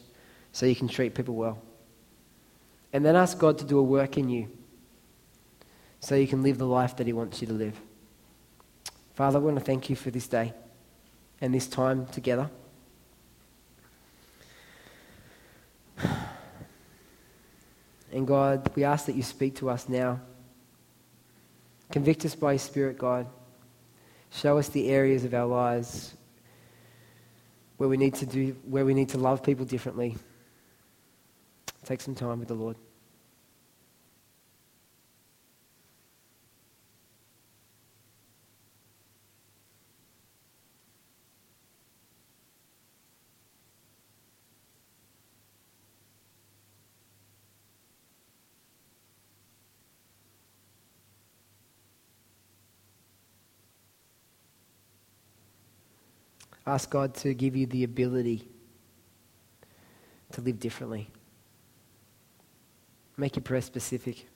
so 0.52 0.66
you 0.66 0.76
can 0.76 0.88
treat 0.88 1.14
people 1.14 1.34
well. 1.34 1.58
And 2.92 3.04
then 3.04 3.16
ask 3.16 3.38
God 3.38 3.58
to 3.58 3.64
do 3.64 3.78
a 3.78 3.82
work 3.82 4.18
in 4.18 4.28
you 4.28 4.48
so 6.00 6.14
you 6.14 6.26
can 6.26 6.42
live 6.42 6.58
the 6.58 6.66
life 6.66 6.96
that 6.96 7.06
He 7.06 7.12
wants 7.12 7.40
you 7.40 7.46
to 7.46 7.54
live. 7.54 7.80
Father, 9.14 9.38
I 9.38 9.42
want 9.42 9.58
to 9.58 9.64
thank 9.64 9.88
you 9.88 9.96
for 9.96 10.10
this 10.10 10.26
day 10.26 10.52
and 11.40 11.54
this 11.54 11.66
time 11.66 12.06
together. 12.06 12.50
And 18.14 18.26
God, 18.26 18.70
we 18.74 18.84
ask 18.84 19.06
that 19.06 19.14
you 19.14 19.22
speak 19.22 19.56
to 19.56 19.70
us 19.70 19.88
now. 19.88 20.20
Convict 21.90 22.26
us 22.26 22.34
by 22.34 22.52
your 22.52 22.58
Spirit, 22.58 22.98
God. 22.98 23.26
Show 24.30 24.58
us 24.58 24.68
the 24.68 24.90
areas 24.90 25.24
of 25.24 25.32
our 25.32 25.46
lives 25.46 26.14
where 27.82 27.88
we 27.88 27.96
need 27.96 28.14
to 28.14 28.24
do 28.24 28.56
where 28.62 28.84
we 28.84 28.94
need 28.94 29.08
to 29.08 29.18
love 29.18 29.42
people 29.42 29.64
differently. 29.64 30.14
Take 31.84 32.00
some 32.00 32.14
time 32.14 32.38
with 32.38 32.46
the 32.46 32.54
Lord. 32.54 32.76
Ask 56.66 56.90
God 56.90 57.14
to 57.16 57.34
give 57.34 57.56
you 57.56 57.66
the 57.66 57.84
ability 57.84 58.48
to 60.32 60.40
live 60.40 60.60
differently. 60.60 61.08
Make 63.16 63.36
your 63.36 63.42
prayer 63.42 63.60
specific. 63.60 64.28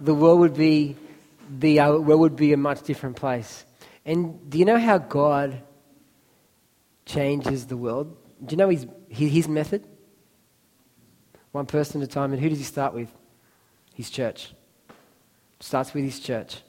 The 0.00 0.14
world 0.14 0.40
would 0.40 0.54
be 0.54 0.96
the 1.58 1.80
uh, 1.80 1.92
world 1.92 2.20
would 2.20 2.36
be 2.36 2.52
a 2.52 2.56
much 2.56 2.82
different 2.82 3.16
place. 3.16 3.64
And 4.04 4.50
do 4.50 4.58
you 4.58 4.64
know 4.64 4.78
how 4.78 4.98
God 4.98 5.62
changes 7.06 7.66
the 7.66 7.76
world. 7.76 8.16
Do 8.44 8.52
you 8.52 8.56
know 8.58 8.68
his, 8.68 8.86
his 9.08 9.48
method? 9.48 9.86
One 11.52 11.64
person 11.64 12.02
at 12.02 12.08
a 12.08 12.10
time. 12.10 12.32
And 12.32 12.42
who 12.42 12.50
does 12.50 12.58
he 12.58 12.64
start 12.64 12.92
with? 12.92 13.08
His 13.94 14.10
church. 14.10 14.52
Starts 15.60 15.94
with 15.94 16.04
his 16.04 16.20
church. 16.20 16.60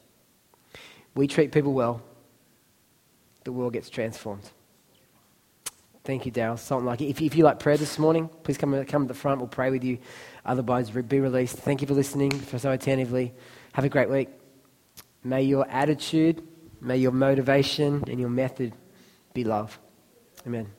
We 1.14 1.28
treat 1.28 1.52
people 1.52 1.74
well, 1.74 2.02
the 3.44 3.52
world 3.52 3.74
gets 3.74 3.90
transformed. 3.90 4.50
Thank 6.06 6.26
you, 6.26 6.32
Daryl. 6.32 6.58
Something 6.58 6.86
like 6.86 7.02
it. 7.02 7.08
If, 7.08 7.22
if 7.22 7.36
you 7.36 7.44
like 7.44 7.60
prayer 7.60 7.76
this 7.76 8.00
morning, 8.00 8.30
please 8.44 8.58
come, 8.58 8.86
come 8.86 9.04
to 9.04 9.08
the 9.10 9.20
front. 9.20 9.40
We'll 9.40 9.50
pray 9.50 9.72
with 9.72 9.84
you. 9.84 9.98
Otherwise, 10.46 10.90
be 10.90 11.20
released. 11.20 11.58
Thank 11.58 11.82
you 11.82 11.88
for 11.88 11.96
listening 11.96 12.32
for 12.32 12.60
so 12.60 12.72
attentively. 12.72 13.34
Have 13.74 13.84
a 13.84 13.90
great 13.90 14.10
week. 14.10 14.30
May 15.24 15.44
your 15.44 15.68
attitude, 15.70 16.48
may 16.80 16.96
your 16.96 17.12
motivation, 17.12 18.06
and 18.08 18.22
your 18.22 18.30
method 18.30 18.74
be 19.34 19.44
love. 19.44 19.78
Amen. 20.48 20.77